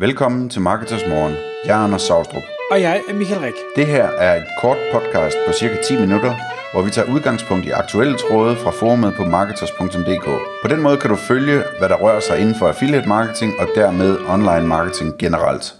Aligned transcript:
Velkommen 0.00 0.48
til 0.48 0.60
Marketers 0.60 1.06
Morgen. 1.08 1.34
Jeg 1.64 1.80
er 1.80 1.84
Anders 1.84 2.02
Saustrup. 2.02 2.42
Og 2.70 2.80
jeg 2.80 3.02
er 3.08 3.14
Michael 3.14 3.40
Rik. 3.40 3.54
Det 3.76 3.86
her 3.86 4.04
er 4.04 4.36
et 4.36 4.46
kort 4.60 4.76
podcast 4.92 5.36
på 5.46 5.52
cirka 5.52 5.76
10 5.82 6.00
minutter, 6.00 6.34
hvor 6.72 6.82
vi 6.82 6.90
tager 6.90 7.14
udgangspunkt 7.14 7.66
i 7.66 7.70
aktuelle 7.70 8.16
tråde 8.18 8.56
fra 8.56 8.70
forumet 8.70 9.14
på 9.16 9.24
marketers.dk. 9.24 10.26
På 10.62 10.68
den 10.68 10.82
måde 10.82 10.96
kan 10.96 11.10
du 11.10 11.16
følge, 11.16 11.62
hvad 11.78 11.88
der 11.88 11.96
rører 11.96 12.20
sig 12.20 12.40
inden 12.40 12.54
for 12.54 12.68
affiliate 12.68 13.08
marketing 13.08 13.52
og 13.58 13.66
dermed 13.74 14.18
online 14.28 14.66
marketing 14.66 15.18
generelt. 15.18 15.74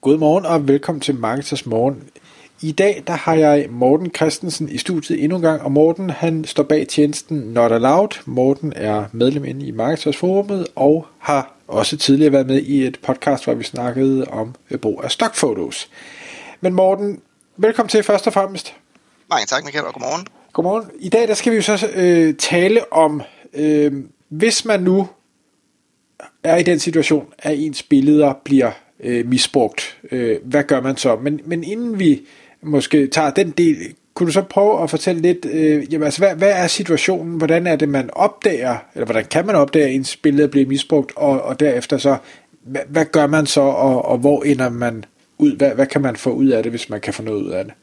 Godmorgen 0.00 0.46
og 0.46 0.68
velkommen 0.68 1.00
til 1.00 1.14
Marketers 1.14 1.66
Morgen. 1.66 2.02
I 2.62 2.72
dag 2.72 3.02
der 3.06 3.12
har 3.12 3.34
jeg 3.34 3.66
Morten 3.70 4.10
Christensen 4.16 4.68
i 4.68 4.78
studiet 4.78 5.24
endnu 5.24 5.36
en 5.36 5.42
gang, 5.42 5.62
og 5.62 5.72
Morten 5.72 6.10
han 6.10 6.44
står 6.44 6.62
bag 6.62 6.88
tjenesten 6.88 7.38
Not 7.38 7.72
Allowed. 7.72 8.22
Morten 8.26 8.72
er 8.76 9.04
medlem 9.12 9.44
inde 9.44 9.66
i 9.66 9.70
Marketers 9.70 10.16
Forumet 10.16 10.66
og 10.76 11.06
har 11.18 11.59
også 11.70 11.96
tidligere 11.96 12.32
været 12.32 12.46
med 12.46 12.62
i 12.62 12.86
et 12.86 12.98
podcast, 13.02 13.44
hvor 13.44 13.54
vi 13.54 13.64
snakkede 13.64 14.24
om 14.24 14.54
brug 14.80 15.04
af 15.04 15.10
stockfotos. 15.10 15.90
Men 16.60 16.74
Morten, 16.74 17.20
velkommen 17.56 17.88
til 17.88 18.02
først 18.02 18.26
og 18.26 18.32
fremmest. 18.32 18.74
Mange 19.30 19.46
tak, 19.46 19.64
Michael, 19.64 19.86
og 19.86 19.92
godmorgen. 19.92 20.26
Godmorgen. 20.52 20.90
I 20.98 21.08
dag 21.08 21.28
der 21.28 21.34
skal 21.34 21.52
vi 21.52 21.56
jo 21.56 21.62
så 21.62 21.88
øh, 21.94 22.34
tale 22.34 22.92
om, 22.92 23.22
øh, 23.54 23.92
hvis 24.28 24.64
man 24.64 24.82
nu 24.82 25.08
er 26.44 26.56
i 26.56 26.62
den 26.62 26.78
situation, 26.78 27.32
at 27.38 27.58
ens 27.58 27.82
billeder 27.82 28.32
bliver 28.44 28.70
øh, 29.00 29.26
misbrugt, 29.26 29.98
øh, 30.10 30.38
hvad 30.44 30.64
gør 30.64 30.80
man 30.80 30.96
så? 30.96 31.16
Men, 31.16 31.40
men 31.44 31.64
inden 31.64 31.98
vi 31.98 32.22
måske 32.62 33.06
tager 33.06 33.30
den 33.30 33.50
del, 33.50 33.94
kunne 34.20 34.26
du 34.26 34.32
så 34.32 34.42
prøve 34.42 34.82
at 34.82 34.90
fortælle 34.90 35.22
lidt, 35.22 35.44
øh, 35.44 35.92
jamen, 35.92 36.04
altså, 36.04 36.20
hvad, 36.20 36.34
hvad 36.34 36.50
er 36.50 36.66
situationen, 36.66 37.36
hvordan 37.36 37.66
er 37.66 37.76
det, 37.76 37.88
man 37.88 38.10
opdager, 38.12 38.76
eller 38.94 39.04
hvordan 39.04 39.24
kan 39.24 39.46
man 39.46 39.54
opdage, 39.54 39.84
at 39.84 39.94
ens 39.94 40.16
billede 40.16 40.48
bliver 40.48 40.66
misbrugt, 40.66 41.12
og, 41.16 41.42
og 41.42 41.60
derefter 41.60 41.98
så, 41.98 42.16
hvad, 42.62 42.80
hvad 42.88 43.04
gør 43.04 43.26
man 43.26 43.46
så, 43.46 43.60
og, 43.60 44.04
og 44.04 44.18
hvor 44.18 44.42
ender 44.42 44.68
man 44.68 45.04
ud, 45.38 45.56
hvad, 45.56 45.70
hvad 45.70 45.86
kan 45.86 46.00
man 46.00 46.16
få 46.16 46.30
ud 46.30 46.48
af 46.48 46.62
det, 46.62 46.72
hvis 46.72 46.88
man 46.88 47.00
kan 47.00 47.14
få 47.14 47.22
noget 47.22 47.42
ud 47.42 47.50
af 47.50 47.64
det? 47.64 47.74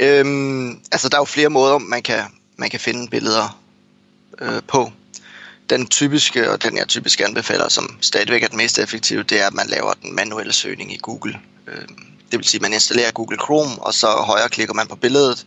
Øhm, 0.00 0.70
altså, 0.92 1.08
der 1.08 1.16
er 1.16 1.20
jo 1.20 1.24
flere 1.24 1.50
måder, 1.50 1.78
man 1.78 2.02
kan, 2.02 2.20
man 2.56 2.70
kan 2.70 2.80
finde 2.80 3.10
billeder 3.10 3.60
øh, 4.40 4.62
på. 4.68 4.90
Den 5.70 5.86
typiske, 5.86 6.50
og 6.50 6.62
den 6.62 6.76
jeg 6.76 6.88
typisk 6.88 7.20
anbefaler, 7.20 7.68
som 7.68 7.96
stadigvæk 8.00 8.42
er 8.42 8.48
den 8.48 8.56
mest 8.56 8.78
effektive, 8.78 9.22
det 9.22 9.42
er, 9.42 9.46
at 9.46 9.54
man 9.54 9.66
laver 9.66 9.92
den 10.02 10.16
manuelle 10.16 10.52
søgning 10.52 10.92
i 10.92 10.98
Google. 11.02 11.38
Øhm, 11.66 12.13
det 12.30 12.38
vil 12.38 12.44
sige, 12.44 12.58
at 12.58 12.62
man 12.62 12.72
installerer 12.72 13.10
Google 13.10 13.38
Chrome, 13.44 13.82
og 13.82 13.94
så 13.94 14.06
højre 14.06 14.48
klikker 14.48 14.74
man 14.74 14.86
på 14.86 14.96
billedet, 14.96 15.46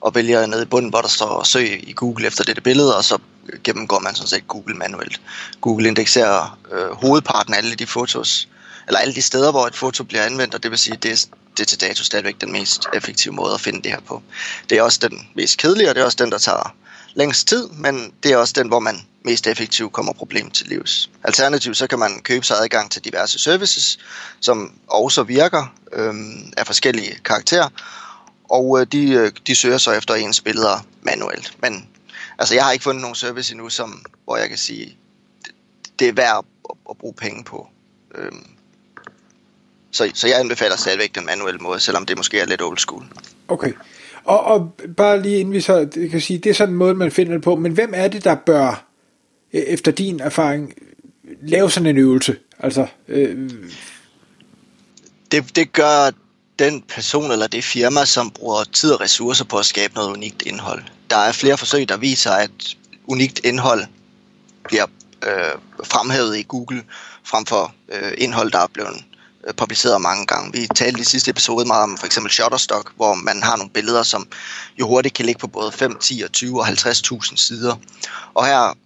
og 0.00 0.14
vælger 0.14 0.46
ned 0.46 0.62
i 0.62 0.64
bunden, 0.64 0.90
hvor 0.90 1.00
der 1.00 1.08
står 1.08 1.42
søg 1.42 1.88
i 1.88 1.92
Google 1.92 2.26
efter 2.26 2.44
dette 2.44 2.62
billede, 2.62 2.96
og 2.96 3.04
så 3.04 3.18
gennemgår 3.64 3.98
man 3.98 4.14
sådan 4.14 4.28
set 4.28 4.48
Google 4.48 4.74
manuelt. 4.74 5.20
Google 5.60 5.88
indekserer 5.88 6.58
øh, 6.72 6.90
hovedparten 6.90 7.54
af 7.54 7.58
alle 7.58 7.74
de 7.74 7.86
fotos, 7.86 8.48
eller 8.86 9.00
alle 9.00 9.14
de 9.14 9.22
steder, 9.22 9.50
hvor 9.50 9.66
et 9.66 9.76
foto 9.76 10.04
bliver 10.04 10.22
anvendt, 10.22 10.54
og 10.54 10.62
det 10.62 10.70
vil 10.70 10.78
sige, 10.78 10.94
at 10.94 11.02
det 11.02 11.12
er, 11.12 11.26
det 11.56 11.62
er 11.62 11.64
til 11.64 11.80
dato 11.80 12.04
stadigvæk 12.04 12.40
den 12.40 12.52
mest 12.52 12.86
effektive 12.94 13.34
måde 13.34 13.54
at 13.54 13.60
finde 13.60 13.82
det 13.82 13.90
her 13.90 14.00
på. 14.00 14.22
Det 14.70 14.78
er 14.78 14.82
også 14.82 14.98
den 15.02 15.28
mest 15.34 15.58
kedelige, 15.58 15.88
og 15.88 15.94
det 15.94 16.00
er 16.00 16.04
også 16.04 16.18
den, 16.20 16.32
der 16.32 16.38
tager 16.38 16.74
længst 17.14 17.48
tid, 17.48 17.68
men 17.68 18.12
det 18.22 18.32
er 18.32 18.36
også 18.36 18.54
den, 18.56 18.68
hvor 18.68 18.78
man 18.80 19.00
mest 19.24 19.46
effektivt 19.46 19.92
kommer 19.92 20.12
problemet 20.12 20.52
til 20.52 20.66
livs. 20.66 21.10
Alternativt 21.24 21.76
så 21.76 21.86
kan 21.86 21.98
man 21.98 22.20
købe 22.22 22.46
sig 22.46 22.56
adgang 22.56 22.90
til 22.90 23.04
diverse 23.04 23.38
services, 23.38 23.98
som 24.40 24.72
også 24.86 25.22
virker 25.22 25.74
øh, 25.92 26.14
af 26.56 26.66
forskellige 26.66 27.18
karakterer, 27.24 27.68
og 28.50 28.80
øh, 28.80 28.86
de, 28.92 29.10
øh, 29.10 29.32
de 29.46 29.54
søger 29.54 29.78
så 29.78 29.92
efter 29.92 30.14
ens 30.14 30.40
billeder 30.40 30.86
manuelt. 31.02 31.56
Men 31.62 31.88
altså, 32.38 32.54
jeg 32.54 32.64
har 32.64 32.72
ikke 32.72 32.82
fundet 32.82 33.00
nogen 33.02 33.14
service 33.14 33.52
endnu, 33.52 33.68
som, 33.68 34.04
hvor 34.24 34.36
jeg 34.36 34.48
kan 34.48 34.58
sige, 34.58 34.96
det, 35.44 35.54
det 35.98 36.08
er 36.08 36.12
værd 36.12 36.44
at, 36.70 36.76
at 36.90 36.98
bruge 36.98 37.14
penge 37.14 37.44
på. 37.44 37.68
Øh, 38.14 38.32
så, 39.90 40.10
så 40.14 40.28
jeg 40.28 40.40
anbefaler 40.40 40.76
stadigvæk 40.76 41.14
den 41.14 41.26
manuelle 41.26 41.60
måde, 41.60 41.80
selvom 41.80 42.06
det 42.06 42.16
måske 42.16 42.40
er 42.40 42.46
lidt 42.46 42.62
old 42.62 42.78
school. 42.78 43.04
Okay. 43.48 43.72
Og, 44.24 44.44
og 44.44 44.72
bare 44.96 45.22
lige 45.22 45.40
inden 45.40 45.54
vi 45.54 45.60
så 45.60 45.88
kan 46.10 46.20
sige, 46.20 46.38
det 46.38 46.50
er 46.50 46.54
sådan 46.54 46.74
en 46.74 46.78
måde, 46.78 46.94
man 46.94 47.10
finder 47.10 47.32
det 47.32 47.42
på, 47.42 47.56
men 47.56 47.72
hvem 47.72 47.92
er 47.96 48.08
det, 48.08 48.24
der 48.24 48.34
bør, 48.34 48.86
øh, 49.52 49.60
efter 49.60 49.92
din 49.92 50.20
erfaring, 50.20 50.74
lave 51.42 51.70
sådan 51.70 51.86
en 51.86 51.98
øvelse? 51.98 52.36
Altså, 52.58 52.86
øh... 53.08 53.50
det, 55.32 55.56
det 55.56 55.72
gør 55.72 56.10
den 56.58 56.84
person 56.88 57.30
eller 57.30 57.46
det 57.46 57.64
firma, 57.64 58.04
som 58.04 58.30
bruger 58.30 58.64
tid 58.64 58.90
og 58.90 59.00
ressourcer 59.00 59.44
på 59.44 59.58
at 59.58 59.66
skabe 59.66 59.94
noget 59.94 60.10
unikt 60.10 60.42
indhold. 60.42 60.82
Der 61.10 61.16
er 61.16 61.32
flere 61.32 61.58
forsøg, 61.58 61.88
der 61.88 61.96
viser, 61.96 62.30
at 62.30 62.50
unikt 63.06 63.40
indhold 63.44 63.84
bliver 64.64 64.86
øh, 65.26 65.84
fremhævet 65.84 66.38
i 66.38 66.44
Google 66.48 66.82
frem 67.24 67.46
for 67.46 67.74
øh, 67.92 68.12
indhold, 68.18 68.50
der 68.50 68.58
er 68.58 68.66
blevet 68.72 69.04
Øh, 69.48 69.54
publiceret 69.54 70.00
mange 70.00 70.26
gange. 70.26 70.52
Vi 70.52 70.68
talte 70.74 71.00
i 71.00 71.04
sidste 71.04 71.30
episode 71.30 71.64
meget 71.66 71.82
om 71.82 71.96
for 71.98 72.06
eksempel 72.06 72.32
Shutterstock, 72.32 72.92
hvor 72.96 73.14
man 73.14 73.42
har 73.42 73.56
nogle 73.56 73.72
billeder, 73.72 74.02
som 74.02 74.28
jo 74.80 74.86
hurtigt 74.88 75.14
kan 75.14 75.26
ligge 75.26 75.38
på 75.38 75.46
både 75.46 75.72
5, 75.72 75.96
10, 75.98 76.22
20 76.32 76.60
og 76.60 76.68
50.000 76.68 77.36
sider. 77.36 77.76
Og 78.34 78.46
her, 78.46 78.76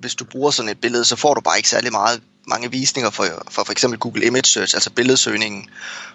hvis 0.00 0.14
du 0.14 0.24
bruger 0.24 0.50
sådan 0.50 0.68
et 0.68 0.80
billede, 0.80 1.04
så 1.04 1.16
får 1.16 1.34
du 1.34 1.40
bare 1.40 1.56
ikke 1.56 1.68
særlig 1.68 1.92
meget 1.92 2.22
mange 2.46 2.70
visninger 2.70 3.10
for, 3.10 3.26
for 3.50 3.64
for 3.64 3.72
eksempel 3.72 3.98
Google 3.98 4.24
Image 4.24 4.46
Search, 4.46 4.74
altså 4.76 4.90
billedsøgningen, 4.90 5.68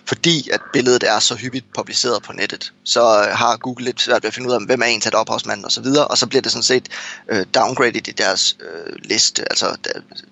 fordi 0.05 0.49
at 0.49 0.61
billedet 0.73 1.03
er 1.03 1.19
så 1.19 1.35
hyppigt 1.35 1.65
publiceret 1.73 2.23
på 2.23 2.33
nettet, 2.33 2.73
så 2.83 3.01
øh, 3.01 3.37
har 3.37 3.57
Google 3.57 3.85
lidt 3.85 4.01
svært 4.01 4.23
ved 4.23 4.27
at 4.27 4.33
finde 4.33 4.49
ud 4.49 4.53
af, 4.53 4.65
hvem 4.65 4.81
er 4.81 4.85
en 4.85 5.01
tæt 5.01 5.15
ophavsmand 5.15 5.65
og 5.65 5.71
så 5.71 5.81
videre, 5.81 6.07
og 6.07 6.17
så 6.17 6.27
bliver 6.27 6.41
det 6.41 6.51
sådan 6.51 6.63
set 6.63 6.89
øh, 7.29 7.45
downgraded 7.55 8.07
i 8.07 8.11
deres 8.11 8.57
øh, 8.59 8.95
liste, 9.03 9.41
altså 9.41 9.77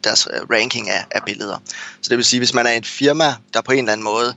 deres 0.04 0.28
øh, 0.34 0.42
ranking 0.52 0.90
af, 0.90 1.06
af 1.12 1.24
billeder. 1.26 1.58
Så 2.02 2.10
det 2.10 2.18
vil 2.18 2.26
sige, 2.26 2.40
hvis 2.40 2.54
man 2.54 2.66
er 2.66 2.72
et 2.72 2.88
firma, 2.88 3.36
der 3.54 3.62
på 3.62 3.72
en 3.72 3.80
eller 3.80 3.92
anden 3.92 4.04
måde 4.04 4.36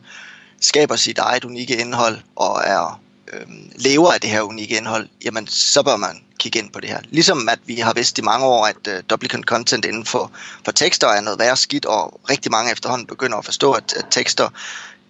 skaber 0.61 0.97
sit 0.97 1.19
eget 1.19 1.45
unikke 1.45 1.77
indhold 1.77 2.19
og 2.37 2.63
er 2.65 3.01
øh, 3.33 3.47
lever 3.77 4.13
af 4.13 4.21
det 4.21 4.31
her 4.31 4.43
unikke 4.43 4.77
indhold, 4.77 5.09
jamen 5.25 5.47
så 5.47 5.83
bør 5.83 5.97
man 5.97 6.23
kigge 6.39 6.59
ind 6.59 6.71
på 6.71 6.81
det 6.81 6.91
her. 6.91 7.01
Ligesom 7.11 7.49
at 7.49 7.59
vi 7.67 7.75
har 7.77 7.93
vidst 7.93 8.19
i 8.19 8.23
mange 8.23 8.47
år, 8.47 8.67
at 8.67 8.89
øh, 8.89 9.03
duplicate 9.11 9.43
content 9.43 9.85
inden 9.85 10.05
for, 10.05 10.33
for 10.65 10.73
tekster 10.73 11.09
er 11.09 11.21
noget 11.21 11.39
værre 11.39 11.57
skidt, 11.57 11.87
og 11.87 12.21
rigtig 12.31 12.53
mange 12.53 12.73
efterhånden 12.73 13.07
begynder 13.07 13.39
at 13.39 13.45
forstå, 13.45 13.73
at, 13.73 13.95
at 13.97 14.05
tekster 14.11 14.49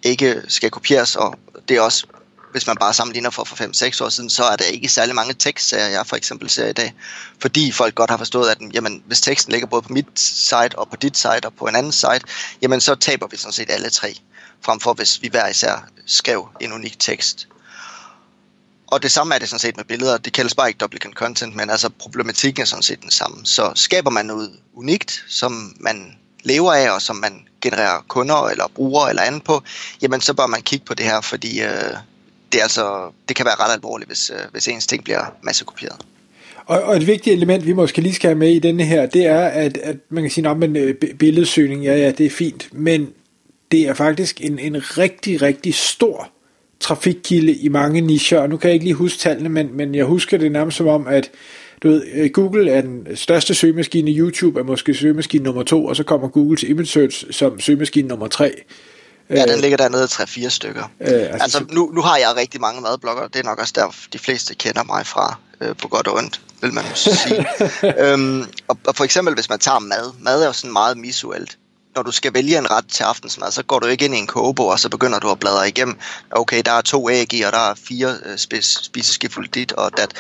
ikke 0.02 0.42
skal 0.48 0.70
kopieres, 0.70 1.16
og 1.16 1.34
det 1.68 1.76
er 1.76 1.80
også, 1.80 2.06
hvis 2.52 2.66
man 2.66 2.76
bare 2.76 2.94
sammenligner 2.94 3.30
for, 3.30 3.44
for 3.44 3.56
5-6 3.56 4.04
år 4.04 4.08
siden, 4.08 4.30
så 4.30 4.44
er 4.44 4.56
der 4.56 4.64
ikke 4.64 4.88
særlig 4.88 5.14
mange 5.14 5.34
tekstserier, 5.34 5.86
jeg 5.86 6.06
for 6.06 6.16
eksempel 6.16 6.50
ser 6.50 6.66
i 6.66 6.72
dag, 6.72 6.94
fordi 7.38 7.72
folk 7.72 7.94
godt 7.94 8.10
har 8.10 8.16
forstået, 8.18 8.48
at 8.48 8.58
jamen, 8.74 9.02
hvis 9.06 9.20
teksten 9.20 9.52
ligger 9.52 9.68
både 9.68 9.82
på 9.82 9.92
mit 9.92 10.06
site 10.14 10.78
og 10.78 10.88
på 10.90 10.96
dit 10.96 11.16
site 11.16 11.44
og 11.44 11.54
på 11.54 11.64
en 11.64 11.76
anden 11.76 11.92
site, 11.92 12.20
jamen 12.62 12.80
så 12.80 12.94
taber 12.94 13.26
vi 13.30 13.36
sådan 13.36 13.52
set 13.52 13.70
alle 13.70 13.90
tre, 13.90 14.14
frem 14.64 14.80
for 14.80 14.94
hvis 14.94 15.22
vi 15.22 15.28
hver 15.28 15.48
især 15.48 15.88
skrev 16.06 16.48
en 16.60 16.72
unik 16.72 16.98
tekst. 16.98 17.48
Og 18.86 19.02
det 19.02 19.12
samme 19.12 19.34
er 19.34 19.38
det 19.38 19.48
sådan 19.48 19.60
set 19.60 19.76
med 19.76 19.84
billeder. 19.84 20.18
Det 20.18 20.32
kaldes 20.32 20.54
bare 20.54 20.68
ikke 20.68 20.78
duplicate 20.78 21.14
content, 21.14 21.56
men 21.56 21.70
altså 21.70 21.88
problematikken 21.88 22.62
er 22.62 22.66
sådan 22.66 22.82
set 22.82 23.02
den 23.02 23.10
samme. 23.10 23.36
Så 23.44 23.72
skaber 23.74 24.10
man 24.10 24.26
noget 24.26 24.50
unikt, 24.74 25.24
som 25.28 25.76
man 25.80 26.16
lever 26.42 26.72
af, 26.72 26.90
og 26.90 27.02
som 27.02 27.16
man 27.16 27.46
genererer 27.60 28.04
kunder 28.08 28.48
eller 28.48 28.64
brugere 28.74 29.10
eller 29.10 29.22
andet 29.22 29.44
på, 29.44 29.62
jamen 30.02 30.20
så 30.20 30.34
bør 30.34 30.46
man 30.46 30.62
kigge 30.62 30.86
på 30.86 30.94
det 30.94 31.06
her, 31.06 31.20
fordi 31.20 31.60
øh, 31.60 31.96
det, 32.52 32.58
er 32.58 32.62
altså, 32.62 33.12
det 33.28 33.36
kan 33.36 33.46
være 33.46 33.54
ret 33.54 33.74
alvorligt, 33.74 34.08
hvis, 34.08 34.30
øh, 34.30 34.50
hvis 34.52 34.68
ens 34.68 34.86
ting 34.86 35.04
bliver 35.04 35.34
massekopieret. 35.42 35.96
Og, 36.66 36.82
og 36.82 36.96
et 36.96 37.06
vigtigt 37.06 37.34
element, 37.34 37.66
vi 37.66 37.72
måske 37.72 38.00
lige 38.00 38.14
skal 38.14 38.28
have 38.28 38.38
med 38.38 38.54
i 38.54 38.58
denne 38.58 38.84
her, 38.84 39.06
det 39.06 39.26
er, 39.26 39.40
at, 39.40 39.76
at 39.76 39.96
man 40.08 40.22
kan 40.22 40.30
sige, 40.30 40.48
at 40.48 40.76
øh, 40.76 40.94
billedsøgning, 41.18 41.84
ja, 41.84 41.96
ja, 41.96 42.10
det 42.10 42.26
er 42.26 42.30
fint, 42.30 42.68
men 42.72 43.08
det 43.70 43.80
er 43.80 43.94
faktisk 43.94 44.40
en, 44.40 44.58
en 44.58 44.98
rigtig, 44.98 45.42
rigtig 45.42 45.74
stor 45.74 46.30
trafikkilde 46.80 47.52
i 47.52 47.68
mange 47.68 48.00
nicher, 48.00 48.40
og 48.40 48.48
nu 48.48 48.56
kan 48.56 48.68
jeg 48.68 48.74
ikke 48.74 48.84
lige 48.84 48.94
huske 48.94 49.18
tallene, 49.18 49.48
men, 49.48 49.76
men 49.76 49.94
jeg 49.94 50.04
husker 50.04 50.38
det 50.38 50.52
nærmest 50.52 50.76
som 50.76 50.86
om, 50.86 51.06
at 51.06 51.30
du 51.82 51.88
ved, 51.88 52.02
øh, 52.14 52.30
Google 52.30 52.70
er 52.70 52.80
den 52.80 53.16
største 53.16 53.54
søgemaskine, 53.54 54.10
YouTube 54.10 54.60
er 54.60 54.64
måske 54.64 54.94
søgemaskine 54.94 55.44
nummer 55.44 55.62
to, 55.62 55.84
og 55.84 55.96
så 55.96 56.04
kommer 56.04 56.28
Google 56.28 56.56
til 56.56 56.70
Image 56.70 56.86
Search 56.86 57.24
som 57.30 57.60
søgemaskine 57.60 58.08
nummer 58.08 58.28
tre. 58.28 58.52
Ja, 59.30 59.42
den 59.42 59.50
øh, 59.50 59.60
ligger 59.60 59.76
dernede 59.76 60.04
3-4 60.04 60.48
stykker. 60.48 60.82
Øh, 61.00 61.08
altså, 61.08 61.38
altså 61.42 61.64
nu, 61.72 61.90
nu 61.94 62.00
har 62.00 62.16
jeg 62.16 62.36
rigtig 62.36 62.60
mange 62.60 62.80
madblogger, 62.80 63.28
det 63.28 63.40
er 63.40 63.44
nok 63.44 63.58
også 63.58 63.72
der, 63.76 63.96
de 64.12 64.18
fleste 64.18 64.54
kender 64.54 64.84
mig 64.84 65.06
fra, 65.06 65.38
øh, 65.60 65.76
på 65.76 65.88
godt 65.88 66.06
og 66.06 66.14
ondt, 66.16 66.40
vil 66.62 66.74
man 66.74 66.84
sige. 66.94 67.46
øhm, 68.04 68.44
og, 68.68 68.78
og 68.86 68.96
for 68.96 69.04
eksempel, 69.04 69.34
hvis 69.34 69.48
man 69.48 69.58
tager 69.58 69.78
mad, 69.78 70.12
mad 70.20 70.42
er 70.42 70.46
jo 70.46 70.52
sådan 70.52 70.72
meget 70.72 70.96
visuelt 71.02 71.58
når 71.96 72.02
du 72.02 72.12
skal 72.12 72.34
vælge 72.34 72.58
en 72.58 72.70
ret 72.70 72.88
til 72.88 73.02
aftensmad, 73.02 73.52
så 73.52 73.62
går 73.62 73.78
du 73.78 73.86
ikke 73.86 74.04
ind 74.04 74.14
i 74.14 74.18
en 74.18 74.26
kogebog, 74.26 74.68
og 74.68 74.78
så 74.80 74.88
begynder 74.88 75.18
du 75.18 75.30
at 75.30 75.38
bladre 75.38 75.68
igennem. 75.68 75.98
Okay, 76.30 76.62
der 76.64 76.72
er 76.72 76.80
to 76.80 77.10
æg 77.10 77.34
i, 77.34 77.42
og 77.42 77.52
der 77.52 77.70
er 77.70 77.74
fire 77.74 78.16
øh, 78.24 78.38
spiseskefulde 78.62 79.48
dit 79.48 79.72
og 79.72 79.96
dat. 79.96 80.14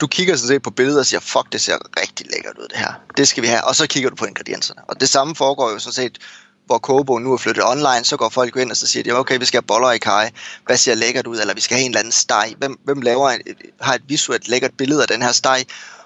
Du 0.00 0.06
kigger 0.06 0.36
sådan 0.36 0.48
set 0.48 0.62
på 0.62 0.70
billedet 0.70 1.00
og 1.00 1.06
siger, 1.06 1.20
fuck, 1.20 1.52
det 1.52 1.60
ser 1.60 1.76
rigtig 2.00 2.26
lækkert 2.34 2.58
ud 2.58 2.68
det 2.68 2.78
her. 2.78 2.92
Det 3.16 3.28
skal 3.28 3.42
vi 3.42 3.48
have. 3.48 3.64
Og 3.64 3.76
så 3.76 3.86
kigger 3.86 4.10
du 4.10 4.16
på 4.16 4.24
ingredienserne. 4.24 4.80
Og 4.88 5.00
det 5.00 5.08
samme 5.08 5.34
foregår 5.34 5.70
jo 5.70 5.78
sådan 5.78 5.92
set 5.92 6.18
hvor 6.66 6.78
kogebogen 6.78 7.24
nu 7.24 7.32
er 7.32 7.36
flyttet 7.36 7.64
online, 7.64 8.04
så 8.04 8.16
går 8.16 8.28
folk 8.28 8.56
ind 8.56 8.70
og 8.70 8.76
så 8.76 8.86
siger 8.86 9.02
de, 9.02 9.10
okay, 9.10 9.38
vi 9.38 9.44
skal 9.44 9.58
have 9.58 9.66
boller 9.66 9.90
i 9.90 9.98
kaj, 9.98 10.30
hvad 10.66 10.76
ser 10.76 10.94
lækkert 10.94 11.26
ud, 11.26 11.40
eller 11.40 11.54
vi 11.54 11.60
skal 11.60 11.76
have 11.76 11.84
en 11.84 11.90
eller 11.90 11.98
anden 11.98 12.12
steg. 12.12 12.54
Hvem, 12.58 12.78
hvem 12.84 13.00
laver 13.00 13.30
en, 13.30 13.40
har 13.80 13.94
et 13.94 14.02
visuelt 14.08 14.48
lækkert 14.48 14.70
billede 14.78 15.02
af 15.02 15.08
den 15.08 15.22
her 15.22 15.32
steg? 15.32 15.64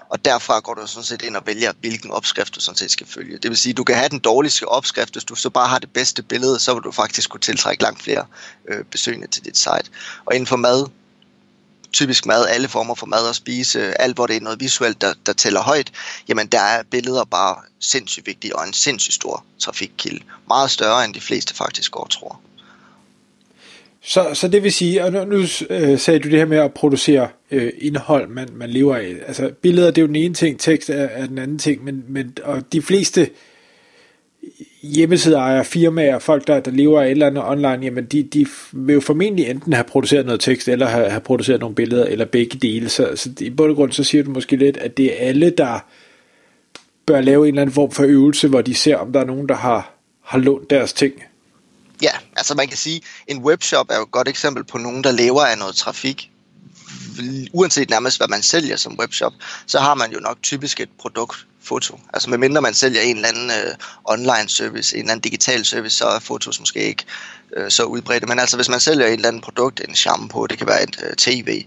Og 0.09 0.25
derfra 0.25 0.59
går 0.59 0.73
du 0.73 0.87
sådan 0.87 1.03
set 1.03 1.21
ind 1.21 1.35
og 1.35 1.43
vælger, 1.45 1.73
hvilken 1.79 2.11
opskrift 2.11 2.55
du 2.55 2.59
sådan 2.59 2.77
set 2.77 2.91
skal 2.91 3.07
følge. 3.07 3.37
Det 3.37 3.49
vil 3.49 3.57
sige, 3.57 3.73
du 3.73 3.83
kan 3.83 3.95
have 3.95 4.09
den 4.09 4.19
dårligste 4.19 4.67
opskrift, 4.67 5.13
hvis 5.13 5.23
du 5.23 5.35
så 5.35 5.49
bare 5.49 5.67
har 5.67 5.79
det 5.79 5.89
bedste 5.93 6.23
billede, 6.23 6.59
så 6.59 6.73
vil 6.73 6.83
du 6.83 6.91
faktisk 6.91 7.29
kunne 7.29 7.41
tiltrække 7.41 7.83
langt 7.83 8.01
flere 8.01 8.25
øh, 8.69 8.83
besøgende 8.83 9.27
til 9.27 9.45
dit 9.45 9.57
site. 9.57 9.89
Og 10.25 10.35
inden 10.35 10.47
for 10.47 10.55
mad, 10.55 10.87
typisk 11.93 12.25
mad, 12.25 12.47
alle 12.47 12.67
former 12.67 12.95
for 12.95 13.05
mad 13.05 13.29
at 13.29 13.35
spise, 13.35 14.01
alt 14.01 14.15
hvor 14.15 14.27
det 14.27 14.35
er 14.35 14.41
noget 14.41 14.59
visuelt, 14.59 15.01
der, 15.01 15.13
der 15.25 15.33
tæller 15.33 15.61
højt, 15.61 15.91
jamen 16.27 16.47
der 16.47 16.61
er 16.61 16.83
billeder 16.83 17.23
bare 17.23 17.55
sindssygt 17.79 18.27
vigtige 18.27 18.55
og 18.55 18.67
en 18.67 18.73
sindssygt 18.73 19.13
stor 19.13 19.43
trafikkilde. 19.59 20.23
Meget 20.47 20.71
større 20.71 21.05
end 21.05 21.13
de 21.13 21.21
fleste 21.21 21.55
faktisk 21.55 21.91
går 21.91 22.07
tror. 22.07 22.41
Så, 24.07 24.29
så 24.33 24.47
det 24.47 24.63
vil 24.63 24.71
sige, 24.71 25.03
og 25.03 25.11
nu, 25.11 25.25
nu 25.25 25.37
øh, 25.69 25.99
sagde 25.99 26.19
du 26.19 26.29
det 26.29 26.37
her 26.37 26.45
med 26.45 26.57
at 26.57 26.73
producere 26.73 27.27
øh, 27.51 27.71
indhold, 27.77 28.27
man, 28.29 28.47
man 28.53 28.69
lever 28.69 28.95
af. 28.95 29.15
Altså 29.27 29.51
billeder, 29.61 29.87
det 29.91 29.97
er 29.97 30.01
jo 30.01 30.07
den 30.07 30.15
ene 30.15 30.33
ting, 30.33 30.59
tekst 30.59 30.89
er, 30.89 30.93
er 30.93 31.25
den 31.25 31.37
anden 31.37 31.57
ting, 31.57 31.83
men, 31.83 32.03
men 32.07 32.37
og 32.43 32.73
de 32.73 32.81
fleste 32.81 33.29
hjemmesideejere, 34.83 35.65
firmaer, 35.65 36.19
folk, 36.19 36.47
der, 36.47 36.59
der 36.59 36.71
lever 36.71 37.01
af 37.01 37.05
et 37.05 37.11
eller 37.11 37.27
andet 37.27 37.43
online, 37.43 37.85
jamen 37.85 38.05
de, 38.05 38.23
de 38.23 38.47
vil 38.71 38.93
jo 38.93 38.99
formentlig 38.99 39.49
enten 39.49 39.73
have 39.73 39.83
produceret 39.83 40.25
noget 40.25 40.41
tekst, 40.41 40.67
eller 40.67 40.85
have, 40.85 41.09
have 41.09 41.21
produceret 41.21 41.59
nogle 41.59 41.75
billeder, 41.75 42.05
eller 42.05 42.25
begge 42.25 42.57
dele. 42.57 42.89
Så, 42.89 43.11
så 43.15 43.29
i 43.39 43.49
bund 43.49 43.69
og 43.69 43.75
grund, 43.75 43.91
så 43.91 44.03
siger 44.03 44.23
du 44.23 44.31
måske 44.31 44.55
lidt, 44.55 44.77
at 44.77 44.97
det 44.97 45.05
er 45.05 45.27
alle, 45.27 45.49
der 45.49 45.85
bør 47.05 47.21
lave 47.21 47.47
en 47.47 47.53
eller 47.53 47.61
anden 47.61 47.73
form 47.73 47.91
for 47.91 48.03
øvelse, 48.03 48.47
hvor 48.47 48.61
de 48.61 48.73
ser, 48.73 48.97
om 48.97 49.13
der 49.13 49.19
er 49.19 49.25
nogen, 49.25 49.49
der 49.49 49.55
har, 49.55 49.93
har 50.21 50.39
lånt 50.39 50.69
deres 50.69 50.93
ting. 50.93 51.13
Ja, 52.01 52.11
altså 52.37 52.55
man 52.55 52.67
kan 52.67 52.77
sige, 52.77 53.01
en 53.27 53.43
webshop 53.43 53.89
er 53.89 53.95
jo 53.95 54.03
et 54.03 54.11
godt 54.11 54.27
eksempel 54.27 54.63
på 54.63 54.77
nogen, 54.77 55.03
der 55.03 55.11
lever 55.11 55.45
af 55.45 55.57
noget 55.57 55.75
trafik. 55.75 56.31
Uanset 57.53 57.89
nærmest, 57.89 58.17
hvad 58.17 58.27
man 58.27 58.43
sælger 58.43 58.75
som 58.75 58.99
webshop, 58.99 59.33
så 59.65 59.79
har 59.79 59.93
man 59.93 60.11
jo 60.11 60.19
nok 60.19 60.37
typisk 60.43 60.79
et 60.79 60.89
produktfoto. 60.99 61.99
Altså 62.13 62.29
medmindre 62.29 62.61
man 62.61 62.73
sælger 62.73 63.01
en 63.01 63.15
eller 63.15 63.27
anden 63.27 63.51
øh, 63.51 63.75
online 64.05 64.49
service, 64.49 64.95
en 64.95 65.01
eller 65.01 65.11
anden 65.11 65.21
digital 65.31 65.65
service, 65.65 65.97
så 65.97 66.05
er 66.05 66.19
fotos 66.19 66.59
måske 66.59 66.79
ikke 66.79 67.05
øh, 67.57 67.71
så 67.71 67.83
udbredte. 67.83 68.27
Men 68.27 68.39
altså 68.39 68.55
hvis 68.55 68.69
man 68.69 68.79
sælger 68.79 69.05
et 69.05 69.13
eller 69.13 69.27
andet 69.27 69.43
produkt, 69.43 69.81
en 69.87 69.95
shampoo, 69.95 70.45
det 70.45 70.57
kan 70.57 70.67
være 70.67 70.83
et 70.83 71.03
øh, 71.03 71.15
tv, 71.15 71.65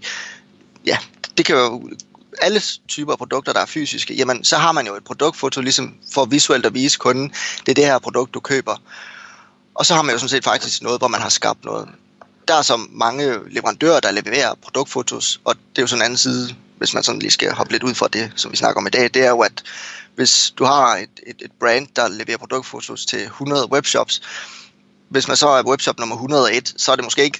ja, 0.85 0.97
det 1.37 1.45
kan 1.45 1.55
jo 1.55 1.89
alle 2.41 2.61
typer 2.87 3.11
af 3.11 3.17
produkter, 3.17 3.53
der 3.53 3.59
er 3.59 3.65
fysiske, 3.65 4.13
jamen 4.13 4.43
så 4.43 4.57
har 4.57 4.71
man 4.71 4.87
jo 4.87 4.95
et 4.95 5.03
produktfoto, 5.03 5.61
ligesom 5.61 5.95
for 6.13 6.25
visuelt 6.25 6.65
at 6.65 6.73
vise 6.73 6.97
kunden, 6.97 7.33
det 7.65 7.71
er 7.71 7.73
det 7.73 7.85
her 7.85 7.99
produkt, 7.99 8.33
du 8.33 8.39
køber. 8.39 8.75
Og 9.79 9.85
så 9.85 9.93
har 9.95 10.01
man 10.01 10.13
jo 10.13 10.19
sådan 10.19 10.29
set 10.29 10.43
faktisk 10.43 10.81
noget, 10.81 10.99
hvor 10.99 11.07
man 11.07 11.21
har 11.21 11.29
skabt 11.29 11.65
noget. 11.65 11.89
Der 12.47 12.55
er 12.55 12.61
så 12.61 12.77
mange 12.89 13.49
leverandører, 13.49 13.99
der 13.99 14.11
leverer 14.11 14.53
produktfotos, 14.61 15.41
og 15.45 15.55
det 15.55 15.77
er 15.77 15.81
jo 15.81 15.87
sådan 15.87 16.01
en 16.01 16.05
anden 16.05 16.17
side, 16.17 16.55
hvis 16.77 16.93
man 16.93 17.03
sådan 17.03 17.19
lige 17.19 17.31
skal 17.31 17.51
hoppe 17.51 17.71
lidt 17.71 17.83
ud 17.83 17.95
fra 17.95 18.07
det, 18.07 18.31
som 18.35 18.51
vi 18.51 18.57
snakker 18.57 18.81
om 18.81 18.87
i 18.87 18.89
dag, 18.89 19.03
det 19.03 19.25
er 19.25 19.29
jo, 19.29 19.39
at 19.39 19.63
hvis 20.15 20.53
du 20.57 20.63
har 20.63 20.95
et, 20.95 21.09
et, 21.27 21.35
et 21.41 21.51
brand, 21.59 21.87
der 21.95 22.07
leverer 22.07 22.37
produktfotos 22.37 23.05
til 23.05 23.23
100 23.23 23.71
webshops, 23.71 24.21
hvis 25.09 25.27
man 25.27 25.37
så 25.37 25.47
er 25.47 25.63
webshop 25.63 25.99
nummer 25.99 26.15
101, 26.15 26.73
så 26.77 26.91
er 26.91 26.95
det 26.95 27.05
måske 27.05 27.23
ikke, 27.23 27.39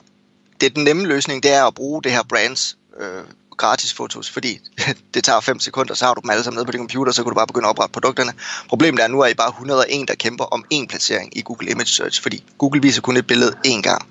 det 0.61 0.65
er 0.65 0.73
den 0.73 0.83
nemme 0.83 1.05
løsning, 1.05 1.43
det 1.43 1.51
er 1.51 1.65
at 1.65 1.73
bruge 1.73 2.03
det 2.03 2.11
her 2.11 2.23
brands 2.23 2.77
øh, 2.99 3.23
gratis 3.59 3.93
fotos, 3.93 4.29
fordi 4.29 4.59
det 5.13 5.23
tager 5.23 5.39
5 5.39 5.59
sekunder, 5.59 5.93
så 5.93 6.05
har 6.05 6.13
du 6.13 6.21
dem 6.21 6.29
alle 6.29 6.43
sammen 6.43 6.57
nede 6.57 6.65
på 6.65 6.71
din 6.71 6.79
computer, 6.79 7.11
så 7.11 7.23
kan 7.23 7.29
du 7.29 7.35
bare 7.35 7.47
begynde 7.47 7.67
at 7.67 7.69
oprette 7.69 7.93
produkterne. 7.93 8.33
Problemet 8.69 8.99
er, 8.99 9.05
at 9.05 9.11
nu 9.11 9.19
er 9.19 9.27
I 9.27 9.33
bare 9.33 9.49
101, 9.49 10.07
der 10.07 10.15
kæmper 10.15 10.45
om 10.45 10.65
én 10.73 10.85
placering 10.87 11.37
i 11.37 11.41
Google 11.41 11.69
Image 11.71 11.89
Search, 11.89 12.21
fordi 12.21 12.43
Google 12.57 12.81
viser 12.81 13.01
kun 13.01 13.17
et 13.17 13.27
billede 13.27 13.55
én 13.67 13.81
gang. 13.81 14.05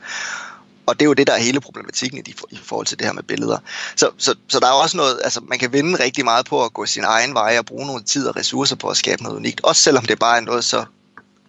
Og 0.87 0.95
det 1.01 1.05
er 1.05 1.09
jo 1.09 1.13
det, 1.13 1.27
der 1.27 1.33
er 1.33 1.39
hele 1.39 1.61
problematikken 1.61 2.19
i, 2.27 2.35
i 2.51 2.59
forhold 2.65 2.87
til 2.87 2.99
det 2.99 3.07
her 3.07 3.13
med 3.13 3.23
billeder. 3.23 3.59
Så, 3.97 4.11
så, 4.19 4.35
så 4.49 4.61
der 4.61 4.67
er 4.67 4.73
også 4.73 4.97
noget, 4.97 5.21
altså 5.25 5.41
man 5.49 5.59
kan 5.59 5.73
vinde 5.73 6.05
rigtig 6.05 6.25
meget 6.25 6.47
på 6.47 6.65
at 6.65 6.73
gå 6.73 6.87
sin 6.87 7.05
egen 7.05 7.35
vej 7.35 7.59
og 7.59 7.67
bruge 7.67 7.87
noget 7.87 8.07
tid 8.07 8.29
og 8.29 8.37
ressourcer 8.37 8.77
på 8.77 8.89
at 8.89 8.97
skabe 8.97 9.23
noget 9.23 9.37
unikt. 9.37 9.61
Også 9.61 9.83
selvom 9.83 10.05
det 10.05 10.19
bare 10.19 10.37
er 10.37 10.41
noget 10.41 10.65
så 10.65 10.85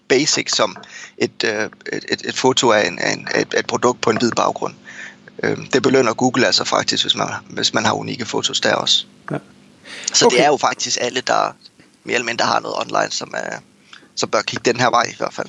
basic 0.09 0.55
som 0.55 0.77
et, 1.17 1.43
øh, 1.43 1.69
et, 1.93 2.05
et, 2.09 2.21
et 2.25 2.35
foto 2.35 2.71
af, 2.71 2.87
en, 2.87 2.99
af, 2.99 3.13
en, 3.13 3.27
af 3.35 3.45
et 3.57 3.67
produkt 3.67 4.01
på 4.01 4.09
en 4.09 4.17
hvid 4.17 4.31
baggrund. 4.31 4.73
Øh, 5.43 5.57
det 5.73 5.83
belønner 5.83 6.13
Google 6.13 6.45
altså 6.45 6.63
faktisk, 6.63 7.03
hvis 7.03 7.15
man, 7.15 7.27
hvis 7.49 7.73
man 7.73 7.85
har 7.85 7.93
unikke 7.93 8.25
fotos 8.25 8.61
der 8.61 8.75
også. 8.75 9.05
Ja. 9.31 9.37
Så 10.13 10.25
okay. 10.25 10.37
det 10.37 10.43
er 10.43 10.47
jo 10.47 10.57
faktisk 10.57 10.97
alle, 11.01 11.21
der 11.21 11.55
mere 12.03 12.15
eller 12.15 12.25
mindre 12.25 12.45
har 12.45 12.59
noget 12.59 12.77
online, 12.77 13.11
som, 13.11 13.33
er, 13.37 13.57
som 14.15 14.29
bør 14.29 14.41
kigge 14.41 14.71
den 14.71 14.79
her 14.79 14.89
vej 14.89 15.03
i 15.09 15.15
hvert 15.17 15.33
fald. 15.33 15.47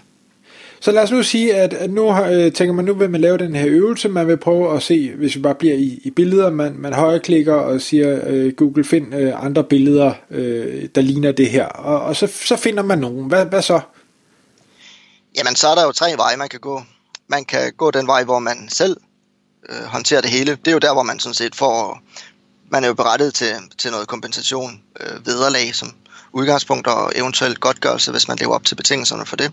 Så 0.82 0.90
lad 0.90 1.02
os 1.02 1.10
nu 1.10 1.22
sige, 1.22 1.54
at, 1.54 1.72
at 1.72 1.90
nu 1.90 2.24
øh, 2.24 2.52
tænker 2.52 2.72
man, 2.72 2.84
nu 2.84 2.94
vil 2.94 3.10
man 3.10 3.20
lave 3.20 3.38
den 3.38 3.54
her 3.54 3.66
øvelse, 3.68 4.08
man 4.08 4.26
vil 4.26 4.36
prøve 4.36 4.76
at 4.76 4.82
se, 4.82 5.12
hvis 5.14 5.36
vi 5.36 5.40
bare 5.40 5.54
bliver 5.54 5.74
i, 5.74 6.00
i 6.04 6.10
billeder, 6.10 6.50
man, 6.50 6.74
man 6.78 6.92
højreklikker 6.92 7.54
og 7.54 7.80
siger, 7.80 8.20
øh, 8.26 8.52
Google 8.52 8.84
find 8.84 9.14
øh, 9.14 9.44
andre 9.44 9.64
billeder, 9.64 10.12
øh, 10.30 10.88
der 10.94 11.00
ligner 11.00 11.32
det 11.32 11.50
her, 11.50 11.66
og, 11.66 12.00
og 12.00 12.16
så, 12.16 12.26
så 12.26 12.56
finder 12.56 12.82
man 12.82 12.98
nogen. 12.98 13.28
Hvad, 13.28 13.46
hvad 13.46 13.62
så? 13.62 13.80
Jamen, 15.36 15.56
så 15.56 15.68
er 15.68 15.74
der 15.74 15.84
jo 15.84 15.92
tre 15.92 16.16
veje, 16.16 16.36
man 16.36 16.48
kan 16.48 16.60
gå. 16.60 16.82
Man 17.28 17.44
kan 17.44 17.72
gå 17.76 17.90
den 17.90 18.06
vej, 18.06 18.24
hvor 18.24 18.38
man 18.38 18.68
selv 18.68 18.96
øh, 19.68 19.84
håndtere 19.84 20.22
det 20.22 20.30
hele. 20.30 20.50
Det 20.56 20.68
er 20.68 20.72
jo 20.72 20.78
der, 20.78 20.92
hvor 20.92 21.02
man 21.02 21.20
sådan 21.20 21.34
set 21.34 21.54
får, 21.54 22.00
man 22.70 22.84
er 22.84 22.88
jo 22.88 22.94
berettet 22.94 23.34
til, 23.34 23.56
til 23.78 23.90
noget 23.90 24.08
kompensation, 24.08 24.82
øh, 25.00 25.26
vederlag 25.26 25.74
som 25.74 25.94
udgangspunkt 26.32 26.86
og 26.86 27.12
eventuelt 27.14 27.60
godtgørelse, 27.60 28.10
hvis 28.10 28.28
man 28.28 28.36
lever 28.36 28.54
op 28.54 28.64
til 28.64 28.74
betingelserne 28.74 29.26
for 29.26 29.36
det. 29.36 29.52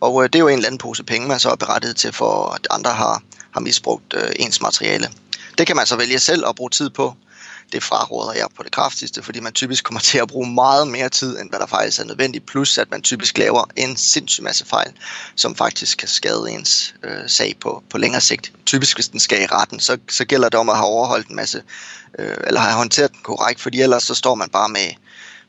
Og 0.00 0.22
øh, 0.22 0.28
det 0.28 0.34
er 0.34 0.38
jo 0.38 0.48
en 0.48 0.54
eller 0.54 0.66
anden 0.66 0.78
pose 0.78 1.04
penge, 1.04 1.28
man 1.28 1.40
så 1.40 1.50
er 1.50 1.56
berettet 1.56 1.96
til, 1.96 2.12
for 2.12 2.50
at 2.50 2.66
andre 2.70 2.90
har, 2.90 3.22
har 3.50 3.60
misbrugt 3.60 4.14
øh, 4.16 4.30
ens 4.36 4.62
materiale. 4.62 5.08
Det 5.58 5.66
kan 5.66 5.76
man 5.76 5.86
så 5.86 5.96
vælge 5.96 6.18
selv 6.18 6.46
at 6.48 6.54
bruge 6.54 6.70
tid 6.70 6.90
på 6.90 7.14
det 7.72 7.82
fraråder 7.82 8.32
jeg 8.32 8.46
på 8.56 8.62
det 8.62 8.72
kraftigste, 8.72 9.22
fordi 9.22 9.40
man 9.40 9.52
typisk 9.52 9.84
kommer 9.84 10.00
til 10.00 10.18
at 10.18 10.28
bruge 10.28 10.50
meget 10.50 10.88
mere 10.88 11.08
tid, 11.08 11.38
end 11.38 11.50
hvad 11.50 11.58
der 11.58 11.66
faktisk 11.66 12.00
er 12.00 12.04
nødvendigt, 12.04 12.46
plus 12.46 12.78
at 12.78 12.90
man 12.90 13.02
typisk 13.02 13.38
laver 13.38 13.64
en 13.76 13.96
sindssyg 13.96 14.42
masse 14.42 14.66
fejl, 14.66 14.92
som 15.36 15.56
faktisk 15.56 15.98
kan 15.98 16.08
skade 16.08 16.50
ens 16.50 16.94
øh, 17.04 17.28
sag 17.28 17.54
på, 17.60 17.82
på 17.90 17.98
længere 17.98 18.20
sigt. 18.20 18.52
Typisk 18.66 18.96
hvis 18.96 19.08
den 19.08 19.20
skal 19.20 19.42
i 19.42 19.46
retten, 19.46 19.80
så, 19.80 19.98
så 20.08 20.24
gælder 20.24 20.48
det 20.48 20.60
om 20.60 20.68
at 20.68 20.76
have 20.76 20.86
overholdt 20.86 21.28
en 21.28 21.36
masse, 21.36 21.62
øh, 22.18 22.36
eller 22.46 22.60
have 22.60 22.74
håndteret 22.74 23.12
den 23.12 23.20
korrekt, 23.22 23.60
fordi 23.60 23.80
ellers 23.80 24.02
så 24.02 24.14
står 24.14 24.34
man 24.34 24.48
bare 24.48 24.68
med, 24.68 24.88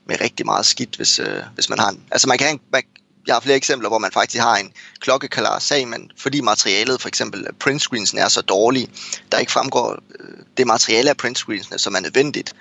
med 0.07 0.21
rigtig 0.21 0.45
meget 0.45 0.65
skidt, 0.65 0.95
hvis, 0.95 1.19
øh, 1.19 1.43
hvis 1.55 1.69
man 1.69 1.79
har 1.79 1.89
en... 1.89 2.03
Altså 2.11 2.27
man 2.27 2.37
kan, 2.37 2.47
have 2.47 2.53
en, 2.53 2.61
man, 2.71 2.83
jeg 3.27 3.35
har 3.35 3.39
flere 3.39 3.57
eksempler, 3.57 3.89
hvor 3.89 3.97
man 3.97 4.11
faktisk 4.11 4.41
har 4.41 4.55
en 4.55 4.71
klokkeklar 4.99 5.59
sag, 5.59 5.87
men 5.87 6.11
fordi 6.17 6.41
materialet, 6.41 7.01
for 7.01 7.07
eksempel 7.07 7.47
printscreensen, 7.59 8.17
er 8.17 8.27
så 8.27 8.41
dårlig, 8.41 8.87
der 9.31 9.37
ikke 9.37 9.51
fremgår 9.51 9.97
øh, 10.19 10.27
det 10.57 10.67
materiale 10.67 11.09
af 11.09 11.17
printscreensene, 11.17 11.79
som 11.79 11.95
er 11.95 11.99
nødvendigt 11.99 12.53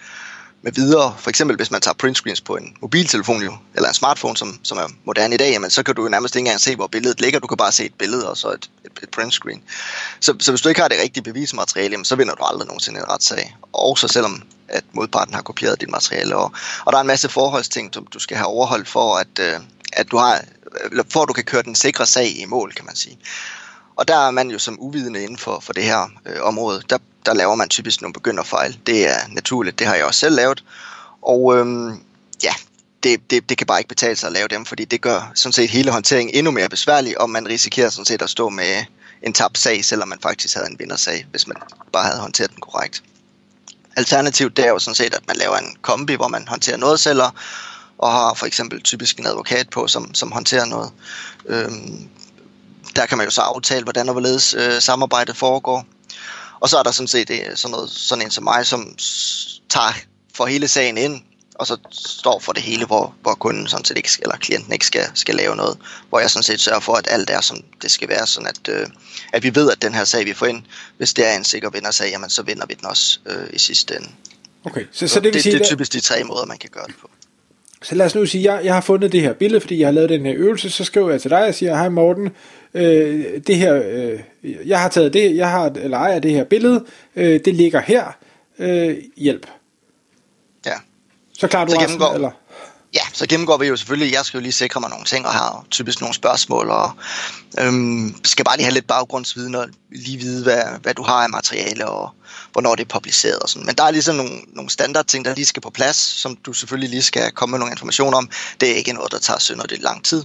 med 0.63 0.73
videre. 0.73 1.15
For 1.19 1.31
eksempel 1.31 1.57
hvis 1.57 1.71
man 1.71 1.81
tager 1.81 1.95
printscreens 1.95 2.41
på 2.41 2.57
en 2.57 2.77
mobiltelefon 2.81 3.43
jo, 3.43 3.57
eller 3.75 3.89
en 3.89 3.95
smartphone, 3.95 4.37
som, 4.37 4.61
som 4.63 4.79
er 4.79 4.87
moderne 5.05 5.35
i 5.35 5.39
dag, 5.39 5.51
jamen, 5.51 5.71
så 5.71 5.83
kan 5.83 5.95
du 5.95 6.03
jo 6.03 6.09
nærmest 6.09 6.37
ikke 6.37 6.47
engang 6.47 6.61
se, 6.61 6.77
hvor 6.77 6.87
billedet 6.87 7.21
ligger. 7.21 7.41
Du 7.41 7.47
kan 7.47 7.57
bare 7.57 7.73
se 7.73 7.85
et 7.85 7.95
billede 7.95 8.31
og 8.31 8.37
så 8.37 8.49
et, 8.49 8.71
et, 8.85 8.93
et 9.03 9.11
printscreen. 9.11 9.63
Så, 10.21 10.35
så 10.41 10.53
hvis 10.53 10.61
du 10.61 10.69
ikke 10.69 10.81
har 10.81 10.89
det 10.89 10.99
rigtige 11.03 11.25
bevismateriale, 11.25 11.93
jamen, 11.93 12.05
så 12.05 12.17
vinder 12.17 12.35
du 12.35 12.45
aldrig 12.45 12.67
nogensinde 12.67 13.01
en 13.01 13.09
retssag. 13.09 13.57
Også 13.73 14.09
selvom 14.09 14.43
at 14.69 14.85
modparten 14.93 15.35
har 15.35 15.43
kopieret 15.43 15.81
dit 15.81 15.91
materiale. 15.91 16.37
Og, 16.37 16.53
og 16.85 16.93
der 16.93 16.99
er 16.99 17.01
en 17.01 17.07
masse 17.07 17.29
forholdsting, 17.29 17.95
som 17.95 18.07
du 18.07 18.19
skal 18.19 18.37
have 18.37 18.47
overholdt 18.47 18.89
for, 18.89 19.17
at, 19.17 19.39
øh, 19.41 19.61
at 19.93 20.11
du 20.11 20.17
har, 20.17 20.45
eller 20.91 21.05
for 21.09 21.23
at 21.23 21.29
du 21.29 21.33
kan 21.33 21.45
køre 21.45 21.63
den 21.63 21.75
sikre 21.75 22.07
sag 22.07 22.39
i 22.39 22.45
mål, 22.45 22.73
kan 22.73 22.87
man 22.87 22.97
sige. 22.97 23.19
Og 23.97 24.09
der 24.09 24.17
er 24.27 24.31
man 24.31 24.51
jo 24.51 24.59
som 24.59 24.81
uvidende 24.81 25.23
inden 25.23 25.39
for, 25.39 25.61
for 25.61 25.73
det 25.73 25.85
her 25.85 26.11
øh, 26.27 26.43
område, 26.43 26.83
der, 26.91 26.99
der 27.27 27.35
laver 27.35 27.55
man 27.55 27.69
typisk 27.69 28.01
nogle 28.01 28.13
begynderfejl. 28.13 28.79
Det 28.87 29.09
er 29.09 29.19
naturligt, 29.29 29.79
det 29.79 29.87
har 29.87 29.95
jeg 29.95 30.05
også 30.05 30.21
selv 30.21 30.35
lavet. 30.35 30.65
Og 31.23 31.57
øhm, 31.57 32.03
ja, 32.43 32.53
det, 33.03 33.31
det, 33.31 33.49
det 33.49 33.59
kan 33.59 33.67
bare 33.67 33.81
ikke 33.81 33.89
betale 33.89 34.17
sig 34.17 34.27
at 34.27 34.33
lave 34.33 34.49
dem, 34.49 34.65
fordi 34.65 34.85
det 34.85 35.01
gør 35.01 35.33
sådan 35.35 35.53
set 35.53 35.71
hele 35.71 35.91
håndteringen 35.91 36.37
endnu 36.37 36.53
mere 36.53 36.69
besværlig, 36.69 37.21
og 37.21 37.31
man 37.31 37.49
risikerer 37.49 37.91
sådan 37.91 38.05
set 38.05 38.23
at 38.23 38.31
stå 38.31 38.49
med 38.49 38.85
en 39.23 39.33
tabt 39.33 39.59
sag, 39.59 39.85
selvom 39.85 40.09
man 40.09 40.19
faktisk 40.23 40.55
havde 40.55 40.71
en 40.71 40.79
vindersag, 40.79 41.27
hvis 41.31 41.47
man 41.47 41.57
bare 41.93 42.05
havde 42.05 42.21
håndteret 42.21 42.51
den 42.51 42.61
korrekt. 42.61 43.03
Alternativt 43.97 44.57
det 44.57 44.65
er 44.65 44.69
jo 44.69 44.79
sådan 44.79 44.95
set, 44.95 45.15
at 45.15 45.27
man 45.29 45.37
laver 45.37 45.57
en 45.57 45.77
kombi, 45.83 46.15
hvor 46.15 46.29
man 46.29 46.49
håndterer 46.49 46.77
noget 46.77 47.01
selv, 47.01 47.21
og 48.01 48.13
har 48.13 48.35
for 48.35 48.47
eksempel 48.47 48.83
typisk 48.83 49.19
en 49.19 49.27
advokat 49.27 49.69
på, 49.71 49.87
som, 49.87 50.15
som 50.15 50.33
håndterer 50.33 50.65
noget. 50.65 50.91
Øhm, 51.47 52.09
der 52.97 53.07
kan 53.07 53.19
man 53.19 53.27
jo 53.27 53.31
så 53.31 53.41
aftale, 53.41 53.83
hvordan 53.83 54.09
og 54.09 54.13
hvorledes 54.13 54.55
øh, 54.55 54.81
samarbejdet 54.81 55.37
foregår. 55.37 55.87
Og 56.61 56.69
så 56.69 56.79
er 56.79 56.83
der 56.83 56.91
sådan 56.91 57.09
set 57.09 57.31
øh, 57.31 57.57
sådan, 57.57 57.73
noget, 57.73 57.91
sådan 57.91 58.25
en 58.25 58.31
som 58.31 58.45
mig, 58.45 58.67
som 58.67 58.97
tager 59.69 59.93
for 60.35 60.47
hele 60.47 60.69
sagen 60.69 60.99
ind, 60.99 61.21
og 61.55 61.67
så 61.67 61.77
står 61.93 62.39
for 62.39 62.53
det 62.53 62.63
hele, 62.63 62.87
hvor, 62.87 63.15
hvor 63.23 63.35
kunden 63.35 63.69
sådan 63.69 63.85
set 63.85 63.97
ikke, 63.97 64.11
eller 64.23 64.37
klienten 64.37 64.73
ikke 64.73 64.87
skal, 64.87 65.05
skal 65.15 65.35
lave 65.35 65.57
noget. 65.57 65.79
Hvor 66.09 66.21
jeg 66.21 66.31
sådan 66.31 66.43
set 66.43 66.61
sørger 66.61 66.81
for, 66.81 66.95
at 66.95 67.07
alt 67.11 67.31
er, 67.31 67.41
som 67.41 67.57
det 67.83 67.91
skal 67.91 68.09
være, 68.09 68.27
sådan 68.27 68.47
at, 68.47 68.69
øh, 68.69 68.87
at 69.33 69.43
vi 69.43 69.55
ved, 69.55 69.71
at 69.71 69.83
den 69.83 69.95
her 69.95 70.05
sag, 70.05 70.27
vi 70.27 70.35
får 70.35 70.47
ind, 70.47 70.63
hvis 70.97 71.15
det 71.15 71.27
er 71.27 71.37
en 71.37 71.45
sikker 71.45 71.71
vindersag, 71.71 72.11
jamen 72.11 72.31
så 72.31 72.43
vinder 72.43 72.67
vi 72.67 72.75
den 72.75 72.87
også 72.87 73.19
øh, 73.27 73.47
i 73.53 73.59
sidste 73.59 73.97
ende. 73.97 74.09
Okay, 74.65 74.87
så, 74.93 75.09
så, 75.09 75.15
så 75.15 75.21
det, 75.21 75.35
vil 75.35 75.43
sige, 75.43 75.53
det 75.53 75.61
er 75.61 75.67
typisk 75.67 75.93
de 75.93 76.01
tre 76.01 76.25
måder, 76.25 76.47
man 76.47 76.59
kan 76.59 76.71
gøre 76.71 76.87
det 76.87 76.95
på. 77.01 77.11
Så 77.83 77.95
lad 77.95 78.07
os 78.07 78.15
nu 78.15 78.27
sige, 78.27 78.51
at 78.51 78.57
jeg, 78.57 78.65
jeg 78.65 78.75
har 78.75 78.81
fundet 78.81 79.13
det 79.13 79.21
her 79.21 79.33
billede, 79.33 79.61
fordi 79.61 79.79
jeg 79.79 79.87
har 79.87 79.93
lavet 79.93 80.11
den 80.11 80.27
her 80.27 80.35
øvelse, 80.37 80.71
så 80.71 80.85
skriver 80.85 81.11
jeg 81.11 81.21
til 81.21 81.31
dig 81.31 81.47
og 81.47 81.55
siger, 81.55 81.75
hej 81.75 81.89
Morten, 81.89 82.31
øh, 82.75 83.41
det 83.47 83.57
her, 83.57 83.83
øh, 83.85 84.21
jeg 84.69 84.81
har 84.81 84.89
taget 84.89 85.13
det, 85.13 85.37
jeg 85.37 85.51
har, 85.51 85.73
eller 85.77 85.97
ejer 85.97 86.19
det 86.19 86.31
her 86.31 86.45
billede, 86.45 86.85
øh, 87.17 87.41
det 87.45 87.55
ligger 87.55 87.81
her, 87.81 88.17
øh, 88.59 88.97
hjælp. 89.17 89.47
Ja. 90.67 90.75
Så 91.33 91.49
klarer 91.49 91.67
du 91.67 91.73
Så 91.73 91.81
resten, 91.81 92.03
eller? 92.15 92.31
Ja, 92.95 93.01
så 93.13 93.27
gennemgår 93.27 93.57
vi 93.57 93.67
jo 93.67 93.77
selvfølgelig, 93.77 94.13
jeg 94.13 94.25
skal 94.25 94.39
jo 94.39 94.43
lige 94.43 94.53
sikre 94.53 94.81
mig 94.81 94.91
nogle 94.91 95.05
ting, 95.05 95.27
og 95.27 95.33
har 95.33 95.65
typisk 95.71 96.01
nogle 96.01 96.15
spørgsmål, 96.15 96.71
og 96.71 96.93
øhm, 97.59 98.15
skal 98.25 98.45
bare 98.45 98.57
lige 98.57 98.65
have 98.65 98.75
lidt 98.75 98.87
baggrundsviden, 98.87 99.55
og 99.55 99.69
lige 99.93 100.19
vide, 100.19 100.43
hvad, 100.43 100.63
hvad 100.83 100.95
du 100.95 101.03
har 101.03 101.23
af 101.23 101.31
materiale, 101.31 101.89
og 101.89 102.11
hvornår 102.53 102.75
det 102.75 102.85
er 102.85 102.89
publiceret 102.89 103.39
og 103.39 103.49
sådan. 103.49 103.67
Men 103.67 103.75
der 103.75 103.85
er 103.85 103.91
ligesom 103.91 104.17
nogle, 104.17 104.41
nogle 104.47 104.71
standardting, 104.71 105.25
der 105.25 105.35
lige 105.35 105.47
skal 105.47 105.63
på 105.63 105.71
plads, 105.71 105.97
som 105.97 106.37
du 106.37 106.53
selvfølgelig 106.53 106.91
lige 106.91 107.03
skal 107.03 107.33
komme 107.33 107.51
med 107.51 107.59
nogle 107.59 107.73
informationer 107.73 108.19
om. 108.19 108.31
Det 108.61 108.71
er 108.71 108.75
ikke 108.75 108.93
noget, 108.93 109.13
der 109.13 109.19
tager 109.19 109.39
synderligt 109.39 109.83
lang 109.83 110.05
tid. 110.05 110.25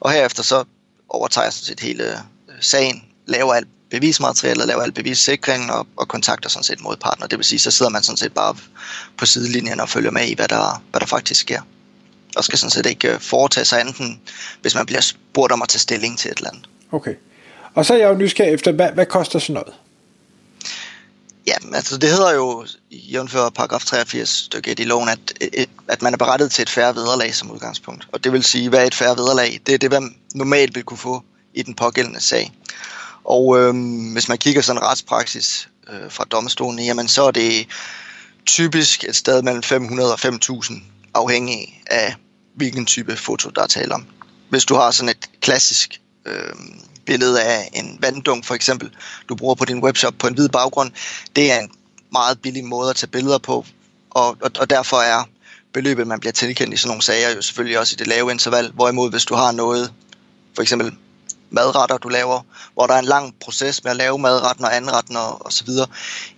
Og 0.00 0.12
herefter 0.12 0.42
så 0.42 0.64
overtager 1.08 1.44
jeg 1.44 1.52
sådan 1.52 1.66
set 1.66 1.80
hele 1.80 2.12
øh, 2.12 2.18
sagen, 2.60 3.04
laver 3.26 3.54
alt 3.54 3.68
bevismateriale, 3.90 4.66
laver 4.66 4.82
alt 4.82 4.94
bevissikring 4.94 5.72
og, 5.72 5.86
og 5.96 6.08
kontakter 6.08 6.48
sådan 6.48 6.64
set 6.64 6.80
modparten. 6.80 7.22
Og 7.22 7.30
det 7.30 7.38
vil 7.38 7.44
sige, 7.44 7.58
så 7.58 7.70
sidder 7.70 7.90
man 7.90 8.02
sådan 8.02 8.16
set 8.16 8.32
bare 8.32 8.56
på 9.18 9.26
sidelinjen 9.26 9.80
og 9.80 9.88
følger 9.88 10.10
med 10.10 10.28
i, 10.28 10.34
hvad 10.34 10.48
der, 10.48 10.82
hvad 10.90 11.00
der 11.00 11.06
faktisk 11.06 11.40
sker 11.40 11.60
og 12.36 12.44
skal 12.44 12.58
sådan 12.58 12.70
set 12.70 12.86
ikke 12.86 13.12
øh, 13.12 13.20
foretage 13.20 13.64
sig 13.64 13.80
anden, 13.80 14.20
hvis 14.62 14.74
man 14.74 14.86
bliver 14.86 15.00
spurgt 15.00 15.52
om 15.52 15.62
at 15.62 15.68
tage 15.68 15.80
stilling 15.80 16.18
til 16.18 16.30
et 16.30 16.36
eller 16.36 16.50
andet. 16.50 16.68
Okay. 16.92 17.14
Og 17.74 17.86
så 17.86 17.94
er 17.94 17.98
jeg 17.98 18.08
jo 18.08 18.14
nysgerrig 18.14 18.52
efter, 18.54 18.72
hvad, 18.72 18.90
hvad 18.92 19.06
koster 19.06 19.38
sådan 19.38 19.54
noget? 19.54 19.72
Ja, 21.46 21.54
altså 21.74 21.96
det 21.98 22.08
hedder 22.10 22.34
jo, 22.34 22.66
jævnfør 22.90 23.48
paragraf 23.48 23.84
83 23.84 24.28
stykke 24.28 24.70
1 24.70 24.80
i 24.80 24.84
loven, 24.84 25.08
at, 25.08 25.18
et- 25.40 25.68
at 25.88 26.02
man 26.02 26.12
er 26.12 26.16
berettet 26.16 26.50
til 26.52 26.62
et 26.62 26.70
færre 26.70 26.94
vederlag 26.94 27.34
som 27.34 27.50
udgangspunkt. 27.50 28.08
Og 28.12 28.24
det 28.24 28.32
vil 28.32 28.44
sige, 28.44 28.68
hvad 28.68 28.78
er 28.78 28.84
et 28.86 28.94
færre 28.94 29.16
vederlag? 29.16 29.60
Det 29.66 29.74
er 29.74 29.78
det, 29.78 29.90
man 29.90 30.14
normalt 30.34 30.74
vil 30.74 30.82
kunne 30.82 30.98
få 30.98 31.22
i 31.54 31.62
den 31.62 31.74
pågældende 31.74 32.20
sag. 32.20 32.52
Og 33.24 33.58
øhm, 33.58 34.12
hvis 34.12 34.28
man 34.28 34.38
kigger 34.38 34.62
sådan 34.62 34.82
retspraksis 34.82 35.68
øh, 35.92 36.10
fra 36.10 36.24
domstolen, 36.24 36.84
jamen 36.84 37.08
så 37.08 37.22
er 37.24 37.30
det 37.30 37.66
typisk 38.46 39.04
et 39.04 39.16
sted 39.16 39.42
mellem 39.42 39.62
500 39.62 40.12
og 40.12 40.18
5.000, 40.24 40.74
afhængig 41.14 41.82
af 41.86 42.14
hvilken 42.54 42.86
type 42.86 43.16
foto, 43.16 43.50
der 43.50 43.62
er 43.62 43.66
tale 43.66 43.94
om. 43.94 44.06
Hvis 44.48 44.64
du 44.64 44.74
har 44.74 44.90
sådan 44.90 45.08
et 45.08 45.30
klassisk 45.40 46.00
øh, 46.26 46.54
billede 47.06 47.42
af 47.42 47.70
en 47.72 47.98
vanddunk 48.00 48.44
for 48.44 48.54
eksempel, 48.54 48.90
du 49.28 49.34
bruger 49.34 49.54
på 49.54 49.64
din 49.64 49.82
webshop 49.82 50.14
på 50.18 50.26
en 50.26 50.34
hvid 50.34 50.48
baggrund, 50.48 50.90
det 51.36 51.52
er 51.52 51.58
en 51.58 51.70
meget 52.12 52.40
billig 52.40 52.64
måde 52.64 52.90
at 52.90 52.96
tage 52.96 53.10
billeder 53.10 53.38
på, 53.38 53.66
og, 54.10 54.36
og, 54.42 54.50
og 54.58 54.70
derfor 54.70 54.96
er 54.96 55.24
beløbet, 55.72 56.06
man 56.06 56.20
bliver 56.20 56.32
tilkendt 56.32 56.74
i 56.74 56.76
sådan 56.76 56.88
nogle 56.88 57.02
sager, 57.02 57.30
jo 57.30 57.42
selvfølgelig 57.42 57.78
også 57.78 57.94
i 57.94 57.98
det 57.98 58.06
lave 58.06 58.30
interval, 58.30 58.70
hvorimod 58.74 59.10
hvis 59.10 59.24
du 59.24 59.34
har 59.34 59.52
noget, 59.52 59.92
for 60.54 60.62
eksempel 60.62 60.92
madretter, 61.50 61.98
du 61.98 62.08
laver, 62.08 62.40
hvor 62.74 62.86
der 62.86 62.94
er 62.94 62.98
en 62.98 63.04
lang 63.04 63.34
proces 63.40 63.84
med 63.84 63.90
at 63.90 63.96
lave 63.96 64.18
madretten 64.18 64.64
og 64.64 64.76
anretten 64.76 65.16
og, 65.16 65.46
og 65.46 65.52
så 65.52 65.64
videre, 65.64 65.86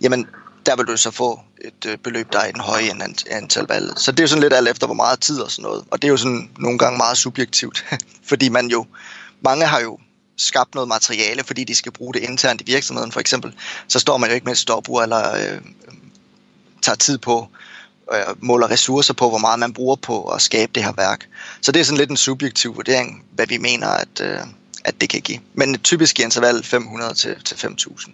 jamen 0.01 0.27
der 0.67 0.75
vil 0.75 0.85
du 0.85 0.97
så 0.97 1.11
få 1.11 1.39
et 1.61 1.85
øh, 1.85 1.97
beløb, 1.97 2.33
der 2.33 2.39
er 2.39 2.45
i 2.45 2.51
den 2.51 2.61
høje 2.61 2.89
ende 2.89 3.05
af 3.05 3.37
antal 3.37 3.65
valg. 3.69 3.93
Så 3.97 4.11
det 4.11 4.19
er 4.19 4.23
jo 4.23 4.27
sådan 4.27 4.43
lidt 4.43 4.53
alt 4.53 4.67
efter, 4.67 4.85
hvor 4.87 4.95
meget 4.95 5.19
tid 5.19 5.39
og 5.39 5.51
sådan 5.51 5.63
noget. 5.63 5.83
Og 5.91 6.01
det 6.01 6.07
er 6.07 6.11
jo 6.11 6.17
sådan 6.17 6.49
nogle 6.59 6.77
gange 6.77 6.97
meget 6.97 7.17
subjektivt, 7.17 7.85
fordi 8.29 8.49
man 8.49 8.67
jo, 8.67 8.85
mange 9.41 9.65
har 9.65 9.79
jo 9.79 9.99
skabt 10.37 10.75
noget 10.75 10.87
materiale, 10.87 11.43
fordi 11.43 11.63
de 11.63 11.75
skal 11.75 11.91
bruge 11.91 12.13
det 12.13 12.23
internt 12.23 12.61
i 12.61 12.65
virksomheden 12.65 13.11
for 13.11 13.19
eksempel. 13.19 13.53
Så 13.87 13.99
står 13.99 14.17
man 14.17 14.29
jo 14.29 14.33
ikke 14.33 14.45
med 14.45 14.53
et 14.53 14.57
stopur 14.57 15.03
eller 15.03 15.35
øh, 15.35 15.61
tager 16.81 16.95
tid 16.95 17.17
på 17.17 17.47
øh, 18.13 18.19
måler 18.39 18.71
ressourcer 18.71 19.13
på, 19.13 19.29
hvor 19.29 19.37
meget 19.37 19.59
man 19.59 19.73
bruger 19.73 19.95
på 19.95 20.23
at 20.23 20.41
skabe 20.41 20.71
det 20.75 20.83
her 20.83 20.93
værk. 20.97 21.27
Så 21.61 21.71
det 21.71 21.79
er 21.79 21.83
sådan 21.83 21.97
lidt 21.97 22.09
en 22.09 22.17
subjektiv 22.17 22.75
vurdering, 22.75 23.23
hvad 23.31 23.47
vi 23.47 23.57
mener, 23.57 23.87
at, 23.87 24.21
øh, 24.21 24.39
at 24.85 25.01
det 25.01 25.09
kan 25.09 25.21
give. 25.21 25.39
Men 25.53 25.75
et 25.75 25.83
typisk 25.83 26.19
interval 26.19 26.63
500 26.63 27.13
til, 27.13 27.35
til 27.45 27.55
5.000. 27.55 28.11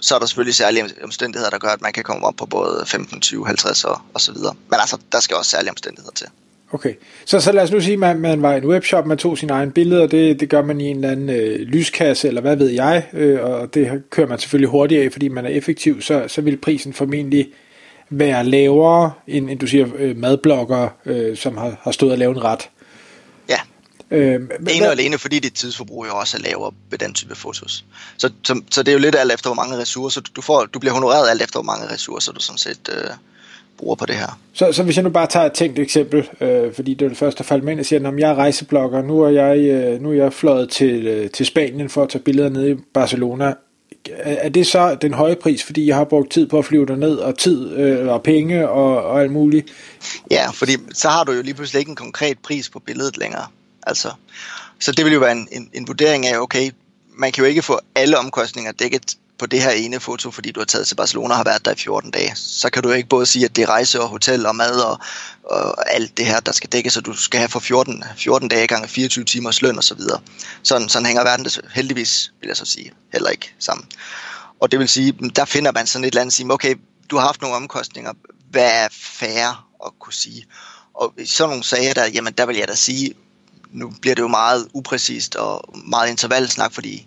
Så 0.00 0.14
er 0.14 0.18
der 0.18 0.26
selvfølgelig 0.26 0.54
særlige 0.54 0.84
omstændigheder, 1.04 1.50
der 1.50 1.58
gør, 1.58 1.68
at 1.68 1.82
man 1.82 1.92
kan 1.92 2.04
komme 2.04 2.26
op 2.26 2.34
på 2.36 2.46
både 2.46 2.84
15, 2.86 3.20
20, 3.20 3.46
50 3.46 3.84
og, 3.84 4.00
og 4.14 4.20
så 4.20 4.32
videre. 4.32 4.54
Men 4.70 4.80
altså, 4.80 4.98
der 5.12 5.20
skal 5.20 5.36
også 5.36 5.50
særlige 5.50 5.70
omstændigheder 5.70 6.12
til. 6.14 6.26
Okay, 6.72 6.94
så, 7.24 7.40
så 7.40 7.52
lad 7.52 7.62
os 7.62 7.70
nu 7.70 7.80
sige, 7.80 7.92
at 7.92 7.98
man, 7.98 8.20
man 8.20 8.42
var 8.42 8.54
i 8.54 8.58
en 8.58 8.64
webshop, 8.64 9.06
man 9.06 9.18
tog 9.18 9.38
sine 9.38 9.52
egne 9.52 9.72
billeder, 9.72 10.06
det, 10.06 10.40
det 10.40 10.48
gør 10.48 10.62
man 10.62 10.80
i 10.80 10.84
en 10.84 10.96
eller 10.96 11.10
anden 11.10 11.30
øh, 11.30 11.60
lyskasse, 11.60 12.28
eller 12.28 12.40
hvad 12.40 12.56
ved 12.56 12.68
jeg, 12.68 13.06
øh, 13.12 13.44
og 13.44 13.74
det 13.74 14.02
kører 14.10 14.26
man 14.28 14.38
selvfølgelig 14.38 14.68
hurtigere 14.68 15.04
af, 15.04 15.12
fordi 15.12 15.28
man 15.28 15.44
er 15.44 15.50
effektiv, 15.50 16.02
så, 16.02 16.24
så 16.28 16.40
vil 16.40 16.56
prisen 16.56 16.92
formentlig 16.92 17.48
være 18.10 18.44
lavere, 18.44 19.12
end, 19.26 19.50
end 19.50 19.58
du 19.58 19.66
siger, 19.66 19.86
øh, 19.98 20.16
madblokker, 20.16 20.88
øh, 21.06 21.36
som 21.36 21.56
har, 21.56 21.76
har 21.82 21.90
stået 21.90 22.12
og 22.12 22.18
lavet 22.18 22.36
en 22.36 22.44
ret. 22.44 22.68
Øh, 24.10 24.40
ene 24.70 24.86
og 24.86 24.92
alene, 24.92 25.18
fordi 25.18 25.38
dit 25.38 25.52
tidsforbrug 25.52 26.06
jo 26.06 26.16
også 26.16 26.36
er 26.36 26.40
lavere 26.40 26.72
ved 26.90 26.98
den 26.98 27.14
type 27.14 27.34
fotos. 27.34 27.84
Så, 28.16 28.30
så, 28.42 28.62
så 28.70 28.82
det 28.82 28.88
er 28.88 28.92
jo 28.92 28.98
lidt 28.98 29.16
alt 29.16 29.32
efter, 29.32 29.48
hvor 29.48 29.54
mange 29.54 29.78
ressourcer 29.78 30.20
du 30.20 30.42
får. 30.42 30.64
Du 30.64 30.78
bliver 30.78 30.92
honoreret 30.92 31.30
alt 31.30 31.42
efter, 31.42 31.62
hvor 31.62 31.72
mange 31.72 31.94
ressourcer 31.94 32.32
du 32.32 32.40
sådan 32.40 32.58
set 32.58 32.90
øh, 32.92 33.10
bruger 33.78 33.94
på 33.94 34.06
det 34.06 34.14
her. 34.14 34.38
Så, 34.52 34.72
så 34.72 34.82
hvis 34.82 34.96
jeg 34.96 35.04
nu 35.04 35.10
bare 35.10 35.26
tager 35.26 35.46
et 35.46 35.52
tænkt 35.52 35.78
eksempel, 35.78 36.28
øh, 36.40 36.74
fordi 36.74 36.94
det 36.94 37.04
er 37.04 37.08
det 37.08 37.18
første, 37.18 37.38
der 37.38 37.44
faldt 37.44 37.64
mig 37.64 37.72
ind 37.72 37.80
og 37.80 37.86
siger, 37.86 38.08
at 38.08 38.18
jeg 38.18 38.30
er 38.30 38.34
rejseblogger, 38.34 39.02
nu 39.02 39.20
er 39.20 39.28
jeg, 39.28 39.58
øh, 39.58 40.02
nu 40.02 40.10
er 40.10 40.14
jeg 40.14 40.32
fløjet 40.32 40.70
til, 40.70 41.06
øh, 41.06 41.30
til 41.30 41.46
Spanien 41.46 41.88
for 41.88 42.02
at 42.02 42.08
tage 42.08 42.22
billeder 42.22 42.48
nede 42.48 42.70
i 42.70 42.74
Barcelona. 42.94 43.54
Er, 44.10 44.34
er 44.34 44.48
det 44.48 44.66
så 44.66 44.94
den 44.94 45.14
høje 45.14 45.36
pris, 45.36 45.64
fordi 45.64 45.86
jeg 45.86 45.96
har 45.96 46.04
brugt 46.04 46.30
tid 46.30 46.46
på 46.46 46.58
at 46.58 46.64
flyve 46.64 46.86
derned, 46.86 47.16
og 47.16 47.38
tid 47.38 47.76
øh, 47.76 48.08
og 48.08 48.22
penge 48.22 48.68
og, 48.68 49.04
og 49.04 49.20
alt 49.22 49.32
muligt? 49.32 49.68
Ja, 50.30 50.50
fordi 50.50 50.72
så 50.92 51.08
har 51.08 51.24
du 51.24 51.32
jo 51.32 51.42
lige 51.42 51.54
pludselig 51.54 51.80
ikke 51.80 51.90
en 51.90 51.96
konkret 51.96 52.38
pris 52.38 52.70
på 52.70 52.78
billedet 52.78 53.16
længere. 53.18 53.46
Altså, 53.82 54.12
så 54.80 54.92
det 54.92 55.04
vil 55.04 55.12
jo 55.12 55.20
være 55.20 55.32
en, 55.32 55.48
en, 55.52 55.70
en 55.72 55.88
vurdering 55.88 56.26
af, 56.26 56.38
okay, 56.38 56.70
man 57.08 57.32
kan 57.32 57.44
jo 57.44 57.48
ikke 57.48 57.62
få 57.62 57.80
alle 57.94 58.18
omkostninger 58.18 58.72
dækket 58.72 59.16
på 59.38 59.46
det 59.46 59.62
her 59.62 59.70
ene 59.70 60.00
foto, 60.00 60.30
fordi 60.30 60.50
du 60.50 60.60
har 60.60 60.64
taget 60.64 60.88
til 60.88 60.94
Barcelona 60.94 61.30
og 61.30 61.36
har 61.36 61.44
været 61.44 61.64
der 61.64 61.72
i 61.72 61.76
14 61.76 62.10
dage. 62.10 62.32
Så 62.36 62.70
kan 62.70 62.82
du 62.82 62.88
jo 62.88 62.94
ikke 62.94 63.08
både 63.08 63.26
sige, 63.26 63.44
at 63.44 63.56
det 63.56 63.62
er 63.62 63.68
rejse 63.68 64.00
og 64.00 64.08
hotel 64.08 64.46
og 64.46 64.56
mad 64.56 64.80
og, 64.80 64.98
og 65.44 65.94
alt 65.94 66.16
det 66.16 66.26
her, 66.26 66.40
der 66.40 66.52
skal 66.52 66.70
dækkes, 66.70 66.92
så 66.92 67.00
du 67.00 67.12
skal 67.12 67.38
have 67.38 67.48
for 67.48 67.60
14, 67.60 68.04
14 68.16 68.48
dage 68.48 68.66
gange 68.66 68.88
24 68.88 69.24
timers 69.24 69.62
løn 69.62 69.76
og 69.76 69.84
så 69.84 69.94
videre. 69.94 70.20
Sådan, 70.62 70.88
sådan 70.88 71.06
hænger 71.06 71.24
verden 71.24 71.44
det 71.44 71.60
heldigvis, 71.74 72.32
vil 72.40 72.46
jeg 72.48 72.56
så 72.56 72.64
sige, 72.64 72.92
heller 73.12 73.30
ikke 73.30 73.54
sammen. 73.58 73.86
Og 74.60 74.70
det 74.70 74.78
vil 74.78 74.88
sige, 74.88 75.12
der 75.36 75.44
finder 75.44 75.72
man 75.72 75.86
sådan 75.86 76.04
et 76.04 76.08
eller 76.08 76.20
andet 76.20 76.34
sige, 76.34 76.52
okay, 76.52 76.74
du 77.10 77.16
har 77.16 77.26
haft 77.26 77.40
nogle 77.40 77.56
omkostninger, 77.56 78.12
hvad 78.50 78.70
er 78.72 78.88
færre 78.92 79.56
at 79.86 79.92
kunne 79.98 80.12
sige? 80.12 80.46
Og 80.94 81.14
i 81.18 81.26
sådan 81.26 81.48
nogle 81.48 81.64
sager, 81.64 81.94
der, 81.94 82.06
jamen 82.06 82.32
der 82.32 82.46
vil 82.46 82.56
jeg 82.56 82.68
da 82.68 82.74
sige, 82.74 83.14
nu 83.72 83.92
bliver 84.00 84.14
det 84.14 84.22
jo 84.22 84.28
meget 84.28 84.68
upræcist 84.74 85.36
og 85.36 85.74
meget 85.84 86.10
intervalsnak, 86.10 86.72
fordi 86.72 87.06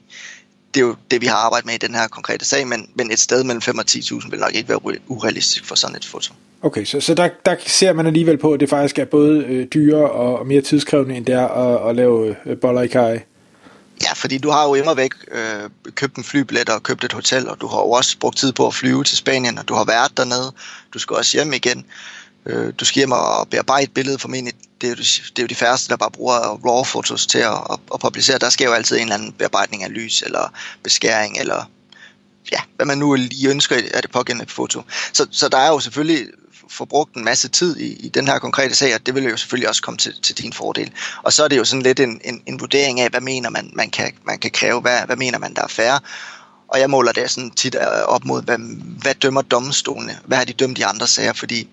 det 0.73 0.81
er 0.81 0.85
jo 0.85 0.95
det, 1.11 1.21
vi 1.21 1.25
har 1.25 1.35
arbejdet 1.35 1.65
med 1.65 1.73
i 1.73 1.77
den 1.77 1.95
her 1.95 2.07
konkrete 2.07 2.45
sag, 2.45 2.67
men, 2.67 2.89
men 2.95 3.11
et 3.11 3.19
sted 3.19 3.43
mellem 3.43 3.61
5 3.61 3.77
og 3.77 3.85
10.000 3.89 4.29
vil 4.29 4.39
nok 4.39 4.55
ikke 4.55 4.69
være 4.69 4.85
ure- 4.85 4.99
urealistisk 5.07 5.65
for 5.65 5.75
sådan 5.75 5.95
et 5.95 6.05
foto. 6.05 6.33
Okay, 6.61 6.85
så, 6.85 6.99
så 6.99 7.13
der, 7.13 7.29
der 7.45 7.55
ser 7.65 7.93
man 7.93 8.07
alligevel 8.07 8.37
på, 8.37 8.53
at 8.53 8.59
det 8.59 8.69
faktisk 8.69 8.99
er 8.99 9.05
både 9.05 9.43
øh, 9.43 9.67
dyrere 9.67 10.11
og, 10.11 10.39
og 10.39 10.47
mere 10.47 10.61
tidskrævende, 10.61 11.15
end 11.15 11.25
det 11.25 11.35
er 11.35 11.47
at, 11.47 11.89
at 11.89 11.95
lave 11.95 12.35
øh, 12.45 12.57
boller 12.57 12.81
i 12.81 12.87
kaj. 12.87 13.21
Ja, 14.03 14.13
fordi 14.13 14.37
du 14.37 14.49
har 14.49 14.67
jo 14.67 14.73
immer 14.73 14.93
væk 14.93 15.11
øh, 15.31 15.91
købt 15.95 16.15
en 16.15 16.23
flybillet 16.23 16.69
og 16.69 16.83
købt 16.83 17.03
et 17.03 17.13
hotel, 17.13 17.49
og 17.49 17.61
du 17.61 17.67
har 17.67 17.77
jo 17.77 17.89
også 17.89 18.17
brugt 18.19 18.37
tid 18.37 18.53
på 18.53 18.67
at 18.67 18.73
flyve 18.73 19.03
til 19.03 19.17
Spanien, 19.17 19.57
og 19.57 19.67
du 19.67 19.73
har 19.73 19.85
været 19.85 20.17
dernede. 20.17 20.53
Du 20.93 20.99
skal 20.99 21.15
også 21.15 21.37
hjem 21.37 21.53
igen. 21.53 21.85
Øh, 22.45 22.73
du 22.79 22.85
skal 22.85 22.99
hjem 22.99 23.11
og 23.11 23.47
bearbejde 23.49 23.91
billedet 23.91 24.21
formentlig. 24.21 24.53
Det 24.81 24.87
er, 24.87 24.91
jo, 24.91 24.95
det 24.95 25.39
er 25.39 25.43
jo 25.43 25.47
de 25.47 25.55
færreste, 25.55 25.89
der 25.89 25.97
bare 25.97 26.11
bruger 26.11 26.59
RAW-fotos 26.65 27.27
til 27.27 27.39
at, 27.39 27.53
at, 27.69 27.79
at 27.93 27.99
publicere. 27.99 28.37
Der 28.37 28.49
sker 28.49 28.65
jo 28.65 28.73
altid 28.73 28.95
en 28.95 29.01
eller 29.01 29.15
anden 29.15 29.31
bearbejdning 29.31 29.83
af 29.83 29.93
lys, 29.93 30.21
eller 30.21 30.53
beskæring, 30.83 31.37
eller 31.37 31.69
ja, 32.51 32.59
hvad 32.75 32.85
man 32.85 32.97
nu 32.97 33.15
lige 33.15 33.49
ønsker 33.49 33.75
af 33.93 34.01
det 34.01 34.11
pågældende 34.11 34.51
foto. 34.51 34.81
Så, 35.13 35.27
så 35.31 35.49
der 35.49 35.57
er 35.57 35.67
jo 35.67 35.79
selvfølgelig 35.79 36.27
forbrugt 36.69 37.15
en 37.15 37.23
masse 37.23 37.47
tid 37.47 37.77
i, 37.77 38.05
i 38.05 38.09
den 38.09 38.27
her 38.27 38.39
konkrete 38.39 38.75
sag, 38.75 38.95
og 38.95 39.05
det 39.05 39.15
vil 39.15 39.23
jo 39.23 39.37
selvfølgelig 39.37 39.69
også 39.69 39.81
komme 39.81 39.97
til, 39.97 40.13
til 40.21 40.37
din 40.37 40.53
fordel. 40.53 40.91
Og 41.23 41.33
så 41.33 41.43
er 41.43 41.47
det 41.47 41.57
jo 41.57 41.65
sådan 41.65 41.83
lidt 41.83 41.99
en, 41.99 42.21
en, 42.23 42.41
en 42.45 42.59
vurdering 42.59 42.99
af, 42.99 43.09
hvad 43.09 43.21
mener 43.21 43.49
man, 43.49 43.71
man 43.73 43.89
kan, 43.89 44.11
man 44.25 44.39
kan 44.39 44.51
kræve, 44.51 44.81
hvad, 44.81 44.99
hvad 45.05 45.15
mener 45.15 45.39
man, 45.39 45.53
der 45.53 45.61
er 45.61 45.67
færre. 45.67 45.99
Og 46.67 46.79
jeg 46.79 46.89
måler 46.89 47.11
det 47.11 47.31
sådan 47.31 47.51
tit 47.51 47.75
øh, 47.75 48.03
op 48.05 48.25
mod, 48.25 48.43
hvad, 48.43 48.57
hvad 49.01 49.15
dømmer 49.15 49.41
domstolene? 49.41 50.19
Hvad 50.25 50.37
har 50.37 50.45
de 50.45 50.53
dømt 50.53 50.77
i 50.77 50.81
andre 50.81 51.07
sager? 51.07 51.33
Fordi 51.33 51.69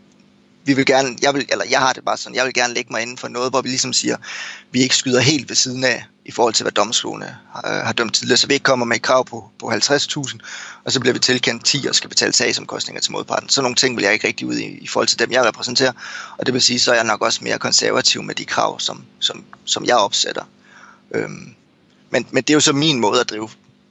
vi 0.65 0.75
vil 0.75 0.87
gerne, 0.87 1.17
jeg, 1.23 1.35
vil, 1.35 1.47
eller 1.49 1.65
jeg 1.71 1.81
har 1.81 1.93
det 1.93 2.05
bare 2.05 2.17
sådan, 2.17 2.37
jeg 2.37 2.45
vil 2.45 2.55
gerne 2.55 2.75
lægge 2.75 2.93
mig 2.93 3.03
inden 3.03 3.17
for 3.17 3.29
noget, 3.29 3.51
hvor 3.51 3.63
vi 3.63 3.69
ligesom 3.69 3.93
siger, 3.93 4.17
vi 4.73 4.83
ikke 4.83 4.97
skyder 4.97 5.21
helt 5.21 5.49
ved 5.49 5.57
siden 5.57 5.85
af, 5.85 6.05
i 6.25 6.31
forhold 6.31 6.55
til 6.55 6.65
hvad 6.65 6.73
domstolene 6.73 7.37
øh, 7.67 7.73
har 7.73 7.93
dømt 7.93 8.15
tidligere, 8.15 8.37
så 8.37 8.47
vi 8.47 8.55
ikke 8.55 8.65
kommer 8.65 8.87
med 8.87 8.97
et 8.97 9.03
krav 9.03 9.25
på, 9.25 9.51
på 9.59 9.71
50.000, 9.71 10.39
og 10.85 10.93
så 10.93 11.01
bliver 11.01 11.13
vi 11.13 11.19
tilkendt 11.19 11.65
10 11.65 11.87
og 11.89 11.95
skal 11.95 12.09
betale 12.09 12.33
sagsomkostninger 12.33 13.01
til 13.01 13.13
modparten. 13.13 13.49
Så 13.49 13.63
nogle 13.63 13.77
ting 13.77 13.97
vil 13.97 14.03
jeg 14.03 14.13
ikke 14.13 14.29
rigtig 14.29 14.47
ud 14.47 14.57
i, 14.57 14.65
i 14.65 14.87
forhold 14.87 15.09
til 15.09 15.19
dem, 15.19 15.33
jeg 15.33 15.45
repræsenterer, 15.45 15.93
og 16.39 16.47
det 16.47 16.55
vil 16.55 16.63
sige, 16.63 16.81
så 16.81 16.91
er 16.91 16.95
jeg 16.95 17.05
nok 17.05 17.23
også 17.23 17.45
mere 17.45 17.59
konservativ 17.59 18.23
med 18.23 18.35
de 18.35 18.45
krav, 18.45 18.81
som, 18.81 19.05
som, 19.19 19.45
som 19.65 19.85
jeg 19.85 19.97
opsætter. 19.97 20.43
Øhm, 21.15 21.55
men, 22.11 22.27
men 22.31 22.43
det 22.43 22.51
er 22.51 22.55
jo 22.55 22.61
så 22.61 22.73
min 22.73 23.01
måde 23.01 23.21
at 23.21 23.31
drive 23.31 23.49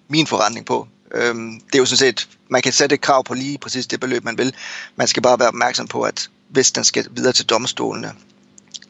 min 0.07 0.27
forretning 0.27 0.65
på. 0.65 0.87
Øhm, 1.15 1.59
det 1.59 1.75
er 1.75 1.79
jo 1.79 1.85
sådan 1.85 1.97
set, 1.97 2.29
man 2.49 2.61
kan 2.61 2.73
sætte 2.73 2.93
et 2.93 3.01
krav 3.01 3.23
på 3.23 3.33
lige 3.33 3.57
præcis 3.57 3.87
det 3.87 3.99
beløb, 3.99 4.23
man 4.23 4.37
vil. 4.37 4.53
Man 4.95 5.07
skal 5.07 5.23
bare 5.23 5.39
være 5.39 5.47
opmærksom 5.47 5.87
på, 5.87 6.01
at 6.01 6.29
hvis 6.49 6.71
den 6.71 6.83
skal 6.83 7.07
videre 7.11 7.33
til 7.33 7.45
domstolene, 7.45 8.13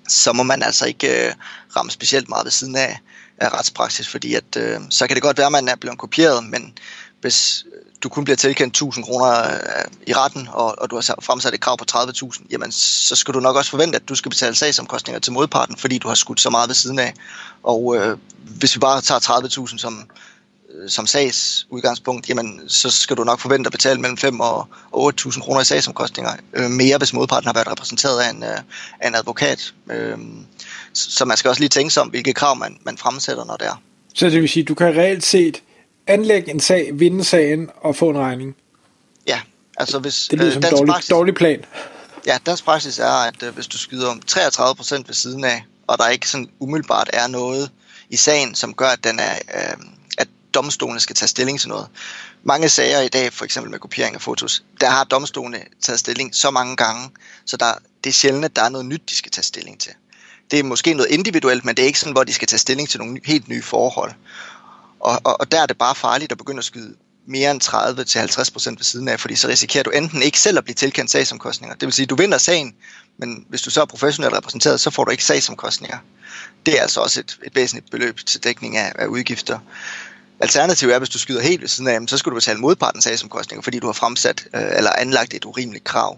så 0.07 0.33
må 0.33 0.43
man 0.43 0.63
altså 0.63 0.85
ikke 0.85 1.27
øh, 1.27 1.33
ramme 1.75 1.91
specielt 1.91 2.29
meget 2.29 2.45
ved 2.45 2.51
siden 2.51 2.75
af, 2.75 2.99
af 3.37 3.53
retspraksis, 3.53 4.07
fordi 4.07 4.33
at, 4.33 4.57
øh, 4.57 4.79
så 4.89 5.07
kan 5.07 5.15
det 5.15 5.23
godt 5.23 5.37
være, 5.37 5.45
at 5.45 5.51
man 5.51 5.67
er 5.67 5.75
blevet 5.75 5.99
kopieret, 5.99 6.43
men, 6.43 6.73
hvis 7.21 7.65
du 8.03 8.09
kun 8.09 8.23
bliver 8.23 8.37
tilkendt 8.37 8.71
1000 8.71 9.05
kroner 9.05 9.53
øh, 9.53 9.85
i 10.07 10.13
retten, 10.13 10.49
og, 10.51 10.75
og 10.81 10.89
du 10.89 10.95
har 10.95 11.15
fremsat 11.21 11.53
et 11.53 11.59
krav 11.61 11.77
på 11.77 11.85
30.000, 11.91 12.45
jamen 12.49 12.71
så 12.71 13.15
skal 13.15 13.33
du 13.33 13.39
nok 13.39 13.55
også 13.55 13.71
forvente, 13.71 13.95
at 13.95 14.09
du 14.09 14.15
skal 14.15 14.29
betale 14.29 14.55
sagsomkostninger 14.55 15.19
til 15.19 15.33
modparten, 15.33 15.77
fordi 15.77 15.97
du 15.97 16.07
har 16.07 16.15
skudt 16.15 16.41
så 16.41 16.49
meget 16.49 16.67
ved 16.67 16.75
siden 16.75 16.99
af. 16.99 17.13
Og 17.63 17.95
øh, 17.97 18.17
hvis 18.39 18.75
vi 18.75 18.79
bare 18.79 19.01
tager 19.01 19.19
30.000 19.19 19.77
som, 19.77 20.09
som 20.87 21.07
sags 21.07 21.67
udgangspunkt, 21.69 22.29
jamen 22.29 22.61
så 22.67 22.89
skal 22.89 23.17
du 23.17 23.23
nok 23.23 23.39
forvente 23.39 23.67
at 23.67 23.71
betale 23.71 24.01
mellem 24.01 24.17
5 24.17 24.39
og, 24.39 24.67
og 24.91 25.13
8.000 25.19 25.41
kroner 25.41 25.61
i 25.61 25.65
sagsomkostninger. 25.65 26.31
Øh, 26.53 26.69
mere 26.69 26.97
hvis 26.97 27.13
modparten 27.13 27.47
har 27.47 27.53
været 27.53 27.67
repræsenteret 27.71 28.21
af 28.21 28.29
en, 28.29 28.43
øh, 28.43 28.57
af 28.99 29.07
en 29.07 29.15
advokat. 29.15 29.73
Øh, 29.91 30.17
så 30.93 31.25
man 31.25 31.37
skal 31.37 31.49
også 31.49 31.61
lige 31.61 31.69
tænke 31.69 31.93
sig 31.93 32.03
om, 32.03 32.09
hvilke 32.09 32.33
krav 32.33 32.55
man, 32.55 32.77
man 32.83 32.97
fremsætter, 32.97 33.45
når 33.45 33.55
det 33.55 33.67
er. 33.67 33.81
Så 34.13 34.29
det 34.29 34.41
vil 34.41 34.49
sige, 34.49 34.63
du 34.63 34.75
kan 34.75 34.87
reelt 34.87 35.25
set 35.25 35.61
anlægge 36.07 36.51
en 36.51 36.59
sag, 36.59 36.89
vinde 36.93 37.23
sagen 37.23 37.69
og 37.81 37.95
få 37.95 38.09
en 38.09 38.17
regning. 38.17 38.55
Ja, 39.27 39.39
altså 39.77 39.99
hvis... 39.99 40.27
Det 40.31 40.39
lyder 40.39 40.51
som 40.51 40.63
en 40.63 40.71
dårlig, 40.71 40.91
praksis, 40.91 41.09
dårlig 41.09 41.35
plan. 41.35 41.65
Ja, 42.27 42.37
dansk 42.45 42.63
praksis 42.63 42.99
er, 42.99 43.27
at 43.27 43.43
øh, 43.43 43.53
hvis 43.53 43.67
du 43.67 43.77
skyder 43.77 44.09
om 44.09 44.21
33% 44.31 45.03
ved 45.07 45.13
siden 45.13 45.43
af, 45.43 45.63
og 45.87 45.97
der 45.97 46.09
ikke 46.09 46.29
sådan 46.29 46.49
umiddelbart 46.59 47.09
er 47.13 47.27
noget 47.27 47.71
i 48.09 48.15
sagen, 48.15 48.55
som 48.55 48.73
gør, 48.73 48.87
at, 48.87 49.03
den 49.03 49.19
er, 49.19 49.33
øh, 49.55 49.71
at 49.71 49.77
domstolene 50.53 50.99
skal 50.99 51.15
tage 51.15 51.29
stilling 51.29 51.59
til 51.59 51.69
noget. 51.69 51.87
Mange 52.43 52.69
sager 52.69 53.01
i 53.01 53.07
dag, 53.07 53.33
for 53.33 53.45
eksempel 53.45 53.71
med 53.71 53.79
kopiering 53.79 54.15
af 54.15 54.21
fotos, 54.21 54.63
der 54.81 54.89
har 54.89 55.03
domstolene 55.03 55.59
taget 55.81 55.99
stilling 55.99 56.35
så 56.35 56.51
mange 56.51 56.75
gange, 56.75 57.09
så 57.45 57.57
der, 57.57 57.73
det 58.03 58.09
er 58.09 58.13
sjældent, 58.13 58.45
at 58.45 58.55
der 58.55 58.63
er 58.63 58.69
noget 58.69 58.85
nyt, 58.85 59.01
de 59.09 59.15
skal 59.15 59.31
tage 59.31 59.43
stilling 59.43 59.79
til. 59.79 59.91
Det 60.51 60.59
er 60.59 60.63
måske 60.63 60.93
noget 60.93 61.11
individuelt, 61.11 61.65
men 61.65 61.75
det 61.75 61.83
er 61.83 61.87
ikke 61.87 61.99
sådan, 61.99 62.13
hvor 62.13 62.23
de 62.23 62.33
skal 62.33 62.47
tage 62.47 62.59
stilling 62.59 62.89
til 62.89 62.99
nogle 62.99 63.19
helt 63.25 63.47
nye 63.47 63.63
forhold. 63.63 64.11
Og, 64.99 65.21
og, 65.23 65.39
og 65.39 65.51
der 65.51 65.61
er 65.61 65.65
det 65.65 65.77
bare 65.77 65.95
farligt 65.95 66.31
at 66.31 66.37
begynde 66.37 66.57
at 66.57 66.65
skyde 66.65 66.95
mere 67.27 67.51
end 67.51 67.63
30-50% 67.63 68.69
ved 68.69 68.83
siden 68.83 69.07
af, 69.07 69.19
fordi 69.19 69.35
så 69.35 69.47
risikerer 69.47 69.83
du 69.83 69.89
enten 69.89 70.21
ikke 70.21 70.39
selv 70.39 70.57
at 70.57 70.63
blive 70.63 70.75
tilkendt 70.75 71.11
sagsomkostninger. 71.11 71.75
Det 71.75 71.85
vil 71.85 71.93
sige, 71.93 72.03
at 72.03 72.09
du 72.09 72.15
vinder 72.15 72.37
sagen, 72.37 72.75
men 73.17 73.45
hvis 73.49 73.61
du 73.61 73.69
så 73.69 73.81
er 73.81 73.85
professionelt 73.85 74.33
repræsenteret, 74.33 74.81
så 74.81 74.89
får 74.89 75.05
du 75.05 75.11
ikke 75.11 75.23
sagsomkostninger. 75.23 75.97
Det 76.65 76.77
er 76.77 76.81
altså 76.81 77.01
også 77.01 77.19
et, 77.19 77.39
et 77.43 77.55
væsentligt 77.55 77.91
beløb 77.91 78.17
til 78.17 78.43
dækning 78.43 78.77
af, 78.77 78.91
af 78.95 79.05
udgifter. 79.05 79.59
Alternativet 80.39 80.93
er, 80.93 80.97
hvis 80.99 81.09
du 81.09 81.19
skyder 81.19 81.41
helt 81.41 81.61
ved 81.61 81.67
siden 81.67 81.87
af, 81.89 81.99
så 82.07 82.17
skal 82.17 82.29
du 82.29 82.35
betale 82.35 82.59
modpartens 82.59 83.03
sagsomkostninger, 83.03 83.61
fordi 83.61 83.79
du 83.79 83.85
har 83.85 83.93
fremsat 83.93 84.45
øh, 84.55 84.61
eller 84.77 84.91
anlagt 84.91 85.33
et 85.33 85.45
urimeligt 85.45 85.83
krav. 85.83 86.17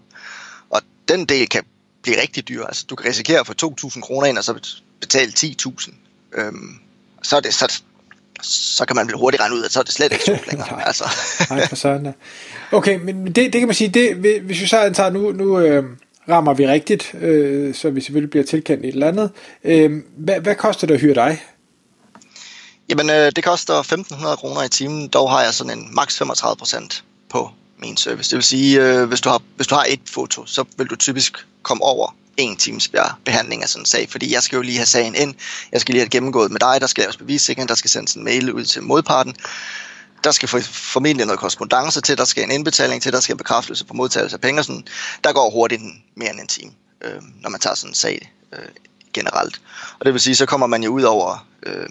Og 0.69 0.81
den 1.07 1.25
del 1.25 1.49
kan 1.49 1.63
blive 2.03 2.21
rigtig 2.21 2.47
dyr. 2.47 2.65
Altså, 2.65 2.85
du 2.89 2.95
kan 2.95 3.09
risikere 3.09 3.39
at 3.39 3.47
få 3.47 3.53
2.000 3.63 4.01
kroner 4.01 4.27
ind, 4.27 4.37
og 4.37 4.43
så 4.43 4.77
betale 5.01 5.31
10.000. 5.37 5.93
Øhm, 6.33 6.75
så 7.23 7.35
er 7.35 7.39
det, 7.39 7.53
så, 7.53 7.81
så 8.41 8.85
kan 8.85 8.95
man 8.95 9.07
vel 9.07 9.15
hurtigt 9.15 9.41
regne 9.41 9.55
ud, 9.55 9.63
at 9.63 9.71
så 9.71 9.79
er 9.79 9.83
det 9.83 9.93
slet 9.93 10.11
ikke 10.11 10.25
så 10.25 10.39
længere. 10.51 10.71
Nej, 10.71 10.83
altså. 10.85 11.03
Nej, 11.49 11.67
for 11.67 11.75
sådan. 11.75 12.13
Okay, 12.71 12.99
men 12.99 13.25
det, 13.25 13.35
det 13.35 13.53
kan 13.53 13.67
man 13.67 13.75
sige, 13.75 13.89
det, 13.89 14.15
hvis 14.41 14.61
vi 14.61 14.67
så 14.67 14.79
antager, 14.79 15.09
nu, 15.09 15.31
nu 15.31 15.59
øh, 15.59 15.83
rammer 16.29 16.53
vi 16.53 16.67
rigtigt, 16.67 17.13
øh, 17.21 17.75
så 17.75 17.89
vi 17.89 18.01
selvfølgelig 18.01 18.29
bliver 18.29 18.45
tilkendt 18.45 18.85
et 18.85 18.93
eller 18.93 19.07
andet. 19.07 19.29
Øh, 19.63 20.01
hvad, 20.17 20.39
hvad 20.39 20.55
koster 20.55 20.87
det 20.87 20.93
at 20.93 20.99
hyre 20.99 21.13
dig? 21.13 21.41
Jamen, 22.91 23.09
øh, 23.09 23.31
det 23.35 23.43
koster 23.43 23.83
1.500 23.83 24.35
kroner 24.35 24.63
i 24.63 24.69
timen. 24.69 25.07
Dog 25.07 25.31
har 25.31 25.43
jeg 25.43 25.53
sådan 25.53 25.79
en 25.79 25.95
maks 25.95 26.17
35 26.17 26.55
procent 26.57 27.03
på 27.29 27.49
min 27.77 27.97
service. 27.97 28.29
Det 28.29 28.35
vil 28.35 28.43
sige, 28.43 28.81
øh, 28.81 29.07
hvis, 29.07 29.21
du 29.21 29.29
har, 29.29 29.41
hvis 29.55 29.67
du 29.67 29.75
har 29.75 29.85
et 29.89 29.99
foto, 30.09 30.45
så 30.45 30.63
vil 30.77 30.87
du 30.87 30.95
typisk 30.95 31.47
komme 31.61 31.83
over 31.83 32.15
en 32.37 32.55
times 32.55 32.91
behandling 33.25 33.63
af 33.63 33.69
sådan 33.69 33.81
en 33.81 33.85
sag, 33.85 34.09
fordi 34.09 34.33
jeg 34.33 34.43
skal 34.43 34.55
jo 34.55 34.61
lige 34.61 34.77
have 34.77 34.85
sagen 34.85 35.15
ind, 35.15 35.35
jeg 35.71 35.81
skal 35.81 35.93
lige 35.93 36.01
have 36.01 36.09
gennemgået 36.09 36.51
med 36.51 36.59
dig, 36.59 36.81
der 36.81 36.87
skal 36.87 37.01
laves 37.01 37.17
bevissikring, 37.17 37.69
der 37.69 37.75
skal 37.75 37.89
sendes 37.89 38.13
en 38.13 38.23
mail 38.23 38.53
ud 38.53 38.65
til 38.65 38.83
modparten, 38.83 39.35
der 40.23 40.31
skal 40.31 40.49
formentlig 40.63 41.25
noget 41.25 41.39
korrespondence 41.39 42.01
til, 42.01 42.17
der 42.17 42.25
skal 42.25 42.43
en 42.43 42.51
indbetaling 42.51 43.01
til, 43.01 43.13
der 43.13 43.19
skal 43.19 43.33
en 43.33 43.37
bekræftelse 43.37 43.85
på 43.85 43.93
modtagelse 43.93 44.35
af 44.35 44.41
penge, 44.41 44.63
sådan. 44.63 44.87
der 45.23 45.33
går 45.33 45.49
hurtigt 45.49 45.81
mere 46.15 46.29
end 46.29 46.39
en 46.39 46.47
time, 46.47 46.71
øh, 47.01 47.21
når 47.41 47.49
man 47.49 47.59
tager 47.59 47.75
sådan 47.75 47.91
en 47.91 47.95
sag 47.95 48.31
øh, 48.53 48.69
generelt. 49.13 49.61
Og 49.99 50.05
det 50.05 50.13
vil 50.13 50.21
sige, 50.21 50.35
så 50.35 50.45
kommer 50.45 50.67
man 50.67 50.83
jo 50.83 50.89
ud 50.89 51.03
over 51.03 51.47
øh, 51.63 51.89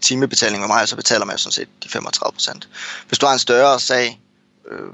timebetaling 0.00 0.60
med 0.60 0.68
mig, 0.68 0.88
så 0.88 0.96
betaler 0.96 1.24
man 1.24 1.34
jo 1.34 1.38
sådan 1.38 1.52
set 1.52 1.68
de 1.84 1.88
35 1.88 2.32
procent. 2.32 2.68
Hvis 3.08 3.18
du 3.18 3.26
har 3.26 3.32
en 3.32 3.38
større 3.38 3.80
sag, 3.80 4.20
øh, 4.70 4.88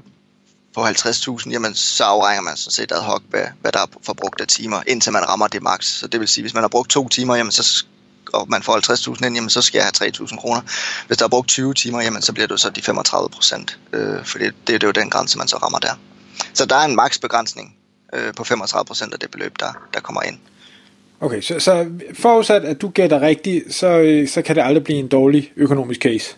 på 0.75 0.85
50.000, 0.85 1.51
jamen 1.51 1.75
så 1.75 2.03
afregner 2.03 2.41
man 2.41 2.57
sådan 2.57 2.71
set 2.71 2.91
ad 2.91 3.01
hoc, 3.01 3.21
hvad, 3.29 3.45
hvad 3.61 3.71
der 3.71 3.79
er 3.79 3.85
forbrugt 4.03 4.41
af 4.41 4.47
timer, 4.47 4.83
indtil 4.87 5.11
man 5.11 5.29
rammer 5.29 5.47
det 5.47 5.63
maks. 5.63 5.99
Så 5.99 6.07
det 6.07 6.19
vil 6.19 6.27
sige, 6.27 6.43
hvis 6.43 6.53
man 6.53 6.63
har 6.63 6.67
brugt 6.67 6.89
to 6.89 7.07
timer, 7.07 7.35
jamen 7.35 7.51
så 7.51 7.85
og 8.33 8.49
man 8.49 8.63
får 8.63 9.13
50.000 9.15 9.25
ind, 9.25 9.35
jamen 9.35 9.49
så 9.49 9.61
skal 9.61 9.77
jeg 9.77 9.91
have 9.99 10.09
3.000 10.09 10.37
kroner. 10.37 10.61
Hvis 11.07 11.17
der 11.17 11.25
er 11.25 11.29
brugt 11.29 11.49
20 11.49 11.73
timer, 11.73 12.01
jamen 12.01 12.21
så 12.21 12.33
bliver 12.33 12.47
det 12.47 12.59
så 12.59 12.69
de 12.69 12.81
35 12.81 13.29
procent, 13.29 13.79
øh, 13.93 14.25
for 14.25 14.37
det, 14.37 14.53
det, 14.67 14.81
det 14.81 14.83
er 14.83 14.87
jo 14.87 14.91
den 14.91 15.09
grænse, 15.09 15.37
man 15.37 15.47
så 15.47 15.57
rammer 15.57 15.79
der. 15.79 15.93
Så 16.53 16.65
der 16.65 16.75
er 16.75 16.85
en 16.85 16.95
maksbegrænsning 16.95 17.75
øh, 18.13 18.33
på 18.33 18.43
35 18.43 18.85
procent 18.85 19.13
af 19.13 19.19
det 19.19 19.31
beløb, 19.31 19.59
der, 19.59 19.73
der 19.93 19.99
kommer 19.99 20.21
ind. 20.21 20.39
Okay, 21.19 21.41
så, 21.41 21.59
så 21.59 21.87
forudsat, 22.13 22.65
at 22.65 22.81
du 22.81 22.89
gætter 22.89 23.21
rigtigt, 23.21 23.73
så, 23.73 23.87
øh, 23.87 24.29
så 24.29 24.41
kan 24.41 24.55
det 24.55 24.61
aldrig 24.61 24.83
blive 24.83 24.99
en 24.99 25.07
dårlig 25.07 25.51
økonomisk 25.55 26.01
case? 26.01 26.35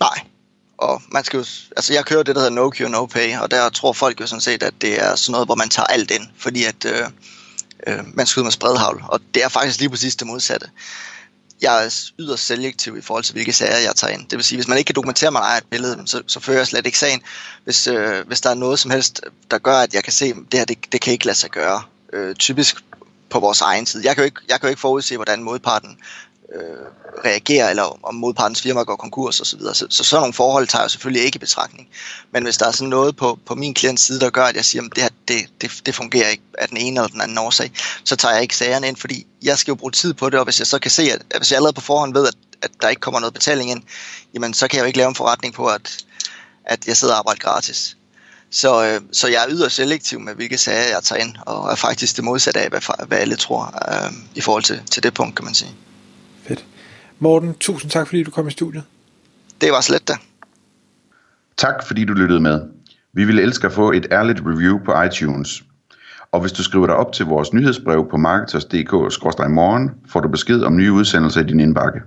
Nej, 0.00 0.18
og 0.78 1.02
man 1.12 1.24
skal 1.24 1.36
jo, 1.36 1.44
altså 1.76 1.94
jeg 1.94 2.04
kører 2.04 2.22
det, 2.22 2.34
der 2.34 2.40
hedder 2.40 2.54
no 2.54 2.70
cure, 2.70 2.90
no 2.90 3.06
pay, 3.06 3.38
og 3.38 3.50
der 3.50 3.68
tror 3.68 3.92
folk 3.92 4.20
jo 4.20 4.26
sådan 4.26 4.40
set, 4.40 4.62
at 4.62 4.74
det 4.80 5.04
er 5.04 5.14
sådan 5.14 5.32
noget, 5.32 5.48
hvor 5.48 5.54
man 5.54 5.68
tager 5.68 5.86
alt 5.86 6.10
ind, 6.10 6.22
fordi 6.36 6.64
at 6.64 6.84
øh, 6.84 7.06
øh, 7.86 8.04
man 8.14 8.26
skyder 8.26 8.44
med 8.44 8.52
spredhavl, 8.52 9.04
og 9.08 9.20
det 9.34 9.44
er 9.44 9.48
faktisk 9.48 9.78
lige 9.80 9.90
præcis 9.90 10.16
det 10.16 10.26
modsatte. 10.26 10.66
Jeg 11.62 11.84
er 11.84 12.10
yderst 12.18 12.46
selektiv 12.46 12.96
i 12.96 13.00
forhold 13.00 13.24
til, 13.24 13.32
hvilke 13.32 13.52
sager 13.52 13.78
jeg 13.78 13.96
tager 13.96 14.12
ind. 14.12 14.28
Det 14.28 14.36
vil 14.36 14.44
sige, 14.44 14.56
hvis 14.56 14.68
man 14.68 14.78
ikke 14.78 14.88
kan 14.88 14.94
dokumentere, 14.94 15.26
at 15.26 15.32
man 15.32 15.42
ejer 15.42 15.56
et 15.56 15.66
billede, 15.70 16.02
så, 16.06 16.22
så 16.26 16.40
fører 16.40 16.56
jeg 16.56 16.66
slet 16.66 16.86
ikke 16.86 16.98
sagen. 16.98 17.22
Hvis, 17.64 17.86
øh, 17.86 18.26
hvis 18.26 18.40
der 18.40 18.50
er 18.50 18.54
noget 18.54 18.78
som 18.78 18.90
helst, 18.90 19.20
der 19.50 19.58
gør, 19.58 19.76
at 19.76 19.94
jeg 19.94 20.04
kan 20.04 20.12
se, 20.12 20.24
at 20.24 20.36
det 20.52 20.60
her, 20.60 20.64
det, 20.64 20.78
det 20.92 21.00
kan 21.00 21.12
ikke 21.12 21.26
lade 21.26 21.38
sig 21.38 21.50
gøre. 21.50 21.82
Øh, 22.12 22.34
typisk 22.34 22.84
på 23.30 23.40
vores 23.40 23.60
egen 23.60 23.86
tid. 23.86 24.04
Jeg 24.04 24.14
kan 24.14 24.22
jo 24.22 24.24
ikke, 24.24 24.40
jeg 24.48 24.60
kan 24.60 24.66
jo 24.66 24.70
ikke 24.70 24.80
forudse, 24.80 25.16
hvordan 25.16 25.42
modparten 25.42 25.98
øh, 26.54 26.86
reagerer, 27.24 27.70
eller 27.70 28.06
om 28.06 28.14
modpartens 28.14 28.60
firma 28.60 28.82
går 28.82 28.96
konkurs 28.96 29.40
osv. 29.40 29.60
Så, 29.60 29.74
så, 29.74 29.86
så 29.90 30.04
sådan 30.04 30.20
nogle 30.20 30.34
forhold 30.34 30.66
tager 30.66 30.82
jeg 30.82 30.90
selvfølgelig 30.90 31.24
ikke 31.24 31.36
i 31.36 31.38
betragtning. 31.38 31.88
Men 32.32 32.42
hvis 32.42 32.56
der 32.56 32.66
er 32.66 32.70
sådan 32.70 32.88
noget 32.88 33.16
på, 33.16 33.38
på 33.46 33.54
min 33.54 33.74
klients 33.74 34.02
side, 34.02 34.20
der 34.20 34.30
gør, 34.30 34.44
at 34.44 34.56
jeg 34.56 34.64
siger, 34.64 34.82
at 34.82 34.90
det 34.94 35.02
her 35.02 35.10
det, 35.28 35.50
det, 35.60 35.82
det 35.86 35.94
fungerer 35.94 36.28
ikke 36.28 36.42
af 36.58 36.68
den 36.68 36.76
ene 36.76 37.00
eller 37.00 37.08
den 37.08 37.20
anden 37.20 37.38
årsag, 37.38 37.72
så 38.04 38.16
tager 38.16 38.34
jeg 38.34 38.42
ikke 38.42 38.56
sagerne 38.56 38.88
ind, 38.88 38.96
fordi 38.96 39.26
jeg 39.42 39.58
skal 39.58 39.72
jo 39.72 39.76
bruge 39.76 39.92
tid 39.92 40.14
på 40.14 40.30
det, 40.30 40.38
og 40.38 40.44
hvis 40.44 40.58
jeg 40.58 40.66
så 40.66 40.78
kan 40.78 40.90
se, 40.90 41.02
at, 41.02 41.22
at 41.30 41.40
hvis 41.40 41.50
jeg 41.50 41.56
allerede 41.56 41.74
på 41.74 41.80
forhånd 41.80 42.14
ved, 42.14 42.28
at, 42.28 42.34
at 42.62 42.70
der 42.82 42.88
ikke 42.88 43.00
kommer 43.00 43.20
noget 43.20 43.34
betaling 43.34 43.70
ind, 43.70 43.82
jamen 44.34 44.54
så 44.54 44.68
kan 44.68 44.76
jeg 44.76 44.82
jo 44.82 44.86
ikke 44.86 44.98
lave 44.98 45.08
en 45.08 45.14
forretning 45.14 45.54
på, 45.54 45.66
at, 45.66 45.98
at 46.64 46.86
jeg 46.86 46.96
sidder 46.96 47.14
og 47.14 47.18
arbejder 47.18 47.40
gratis. 47.40 47.96
Så, 48.50 48.84
øh, 48.84 49.00
så 49.12 49.28
jeg 49.28 49.36
er 49.36 49.50
yderst 49.50 49.76
selektiv 49.76 50.20
med, 50.20 50.34
hvilke 50.34 50.58
sager 50.58 50.88
jeg 50.94 51.02
tager 51.02 51.22
ind, 51.22 51.36
og 51.46 51.70
er 51.70 51.74
faktisk 51.74 52.16
det 52.16 52.24
modsatte 52.24 52.60
af, 52.60 52.68
hvad, 52.68 53.06
hvad 53.06 53.18
alle 53.18 53.36
tror 53.36 53.64
øh, 53.64 54.12
i 54.34 54.40
forhold 54.40 54.62
til, 54.62 54.80
til 54.90 55.02
det 55.02 55.14
punkt, 55.14 55.36
kan 55.36 55.44
man 55.44 55.54
sige. 55.54 55.70
Fedt. 56.42 56.64
Morten, 57.18 57.54
tusind 57.54 57.90
tak, 57.90 58.06
fordi 58.06 58.22
du 58.22 58.30
kom 58.30 58.48
i 58.48 58.50
studiet. 58.50 58.84
Det 59.60 59.72
var 59.72 59.80
slet 59.80 60.08
da. 60.08 60.14
Tak, 61.56 61.86
fordi 61.86 62.04
du 62.04 62.12
lyttede 62.12 62.40
med. 62.40 62.60
Vi 63.12 63.24
ville 63.24 63.42
elske 63.42 63.66
at 63.66 63.72
få 63.72 63.92
et 63.92 64.06
ærligt 64.12 64.40
review 64.46 64.78
på 64.84 65.02
iTunes. 65.02 65.62
Og 66.32 66.40
hvis 66.40 66.52
du 66.52 66.62
skriver 66.62 66.86
dig 66.86 66.96
op 66.96 67.12
til 67.12 67.26
vores 67.26 67.52
nyhedsbrev 67.52 68.10
på 68.10 68.16
marketers.dk-morgen, 68.16 69.90
får 70.08 70.20
du 70.20 70.28
besked 70.28 70.62
om 70.62 70.76
nye 70.76 70.92
udsendelser 70.92 71.40
i 71.40 71.44
din 71.44 71.60
indbakke. 71.60 72.00